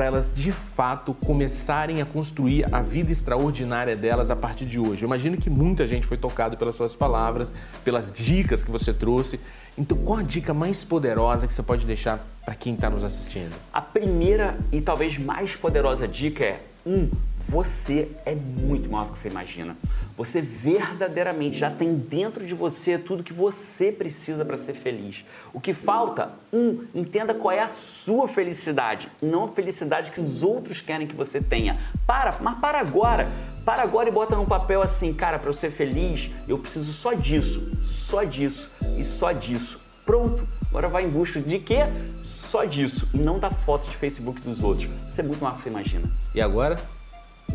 Para 0.00 0.06
elas 0.06 0.32
de 0.32 0.50
fato 0.50 1.12
começarem 1.12 2.00
a 2.00 2.06
construir 2.06 2.64
a 2.74 2.80
vida 2.80 3.12
extraordinária 3.12 3.94
delas 3.94 4.30
a 4.30 4.36
partir 4.36 4.64
de 4.64 4.78
hoje. 4.78 5.02
Eu 5.02 5.06
imagino 5.06 5.36
que 5.36 5.50
muita 5.50 5.86
gente 5.86 6.06
foi 6.06 6.16
tocado 6.16 6.56
pelas 6.56 6.74
suas 6.74 6.96
palavras, 6.96 7.52
pelas 7.84 8.10
dicas 8.10 8.64
que 8.64 8.70
você 8.70 8.94
trouxe. 8.94 9.38
Então, 9.76 9.98
qual 9.98 10.20
a 10.20 10.22
dica 10.22 10.54
mais 10.54 10.82
poderosa 10.84 11.46
que 11.46 11.52
você 11.52 11.62
pode 11.62 11.84
deixar 11.84 12.26
para 12.42 12.54
quem 12.54 12.72
está 12.72 12.88
nos 12.88 13.04
assistindo? 13.04 13.54
A 13.70 13.82
primeira 13.82 14.56
e 14.72 14.80
talvez 14.80 15.18
mais 15.18 15.54
poderosa 15.54 16.08
dica 16.08 16.46
é: 16.46 16.62
um, 16.86 17.10
você 17.50 18.08
é 18.24 18.32
muito 18.32 18.88
maior 18.88 19.06
do 19.06 19.12
que 19.12 19.18
você 19.18 19.28
imagina. 19.28 19.76
Você 20.16 20.40
verdadeiramente 20.40 21.58
já 21.58 21.68
tem 21.68 21.96
dentro 21.96 22.46
de 22.46 22.54
você 22.54 22.96
tudo 22.96 23.24
que 23.24 23.32
você 23.32 23.90
precisa 23.90 24.44
para 24.44 24.56
ser 24.56 24.74
feliz. 24.74 25.24
O 25.52 25.60
que 25.60 25.74
falta, 25.74 26.30
um, 26.52 26.84
entenda 26.94 27.34
qual 27.34 27.52
é 27.52 27.60
a 27.60 27.68
sua 27.68 28.28
felicidade, 28.28 29.10
não 29.20 29.46
a 29.46 29.48
felicidade 29.48 30.12
que 30.12 30.20
os 30.20 30.44
outros 30.44 30.80
querem 30.80 31.08
que 31.08 31.16
você 31.16 31.40
tenha. 31.40 31.76
Para, 32.06 32.36
mas 32.40 32.56
para 32.60 32.78
agora. 32.78 33.28
Para 33.64 33.82
agora 33.82 34.08
e 34.08 34.12
bota 34.12 34.36
num 34.36 34.46
papel 34.46 34.80
assim, 34.80 35.12
cara, 35.12 35.36
para 35.36 35.48
eu 35.48 35.52
ser 35.52 35.72
feliz, 35.72 36.30
eu 36.46 36.56
preciso 36.56 36.92
só 36.92 37.14
disso, 37.14 37.68
só 37.84 38.22
disso 38.22 38.70
e 38.96 39.04
só 39.04 39.32
disso. 39.32 39.80
Pronto. 40.06 40.46
Agora 40.68 40.88
vai 40.88 41.04
em 41.04 41.08
busca 41.08 41.40
de 41.40 41.58
quê? 41.58 41.80
Só 42.22 42.64
disso. 42.64 43.08
E 43.12 43.18
não 43.18 43.40
da 43.40 43.50
foto 43.50 43.88
de 43.88 43.96
Facebook 43.96 44.40
dos 44.40 44.62
outros. 44.62 44.88
Isso 45.08 45.20
é 45.20 45.24
muito 45.24 45.42
mais 45.42 45.54
do 45.54 45.56
que 45.56 45.62
você 45.64 45.68
imagina. 45.68 46.08
E 46.32 46.40
agora? 46.40 46.76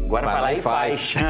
Agora 0.04 0.26
vai, 0.26 0.42
lá 0.42 0.54
e 0.54 0.62
faz. 0.62 1.14
faz. 1.14 1.26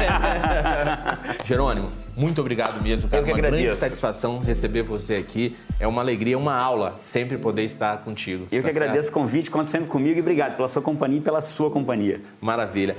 Jerônimo, 1.44 1.90
muito 2.16 2.40
obrigado 2.40 2.82
mesmo, 2.82 3.08
cara. 3.08 3.20
Eu 3.20 3.24
que 3.24 3.30
uma 3.30 3.38
agradeço. 3.38 3.62
grande 3.64 3.78
satisfação 3.78 4.38
receber 4.38 4.82
você 4.82 5.14
aqui. 5.14 5.56
É 5.78 5.86
uma 5.86 6.00
alegria, 6.00 6.38
uma 6.38 6.54
aula 6.54 6.94
sempre 7.00 7.36
poder 7.36 7.64
estar 7.64 7.98
contigo. 7.98 8.44
Eu 8.44 8.62
tá 8.62 8.68
que 8.68 8.74
certo? 8.74 8.76
agradeço 8.76 9.10
o 9.10 9.12
convite, 9.12 9.50
conta 9.50 9.66
sempre 9.66 9.88
comigo 9.88 10.18
e 10.18 10.20
obrigado 10.20 10.56
pela 10.56 10.68
sua 10.68 10.82
companhia 10.82 11.18
e 11.18 11.22
pela 11.22 11.40
sua 11.40 11.70
companhia. 11.70 12.20
Maravilha. 12.40 12.96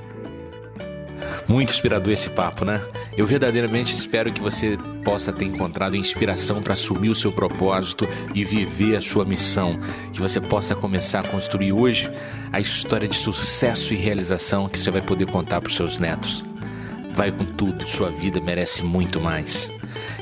Muito 1.46 1.70
inspirador 1.70 2.12
esse 2.12 2.30
papo, 2.30 2.64
né? 2.64 2.80
Eu 3.16 3.26
verdadeiramente 3.26 3.94
espero 3.94 4.32
que 4.32 4.40
você 4.40 4.78
possa 5.04 5.32
ter 5.32 5.44
encontrado 5.44 5.96
inspiração 5.96 6.62
para 6.62 6.74
assumir 6.74 7.08
o 7.08 7.14
seu 7.14 7.32
propósito 7.32 8.08
e 8.34 8.44
viver 8.44 8.96
a 8.96 9.00
sua 9.00 9.24
missão. 9.24 9.78
Que 10.12 10.20
você 10.20 10.40
possa 10.40 10.74
começar 10.74 11.20
a 11.20 11.28
construir 11.28 11.72
hoje 11.72 12.10
a 12.52 12.60
história 12.60 13.08
de 13.08 13.16
sucesso 13.16 13.92
e 13.92 13.96
realização 13.96 14.68
que 14.68 14.78
você 14.78 14.90
vai 14.90 15.02
poder 15.02 15.26
contar 15.26 15.60
para 15.60 15.68
os 15.68 15.76
seus 15.76 15.98
netos. 15.98 16.44
Vai 17.12 17.32
com 17.32 17.44
tudo, 17.44 17.86
sua 17.88 18.10
vida 18.10 18.40
merece 18.40 18.84
muito 18.84 19.20
mais. 19.20 19.72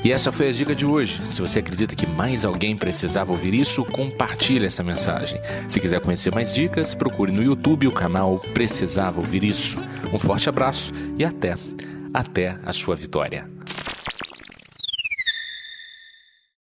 E 0.03 0.11
essa 0.11 0.31
foi 0.31 0.49
a 0.49 0.51
dica 0.51 0.75
de 0.75 0.85
hoje. 0.85 1.21
Se 1.27 1.41
você 1.41 1.59
acredita 1.59 1.95
que 1.95 2.07
mais 2.07 2.45
alguém 2.45 2.77
precisava 2.77 3.31
ouvir 3.31 3.53
isso, 3.53 3.83
compartilhe 3.83 4.65
essa 4.65 4.83
mensagem. 4.83 5.39
Se 5.67 5.79
quiser 5.79 5.99
conhecer 5.99 6.33
mais 6.33 6.53
dicas, 6.53 6.95
procure 6.95 7.31
no 7.31 7.43
YouTube 7.43 7.87
o 7.87 7.91
canal 7.91 8.39
Precisava 8.53 9.19
Ouvir 9.19 9.43
Isso. 9.43 9.79
Um 10.13 10.19
forte 10.19 10.47
abraço 10.49 10.91
e 11.17 11.25
até, 11.25 11.55
até 12.13 12.57
a 12.63 12.71
sua 12.71 12.95
vitória. 12.95 13.49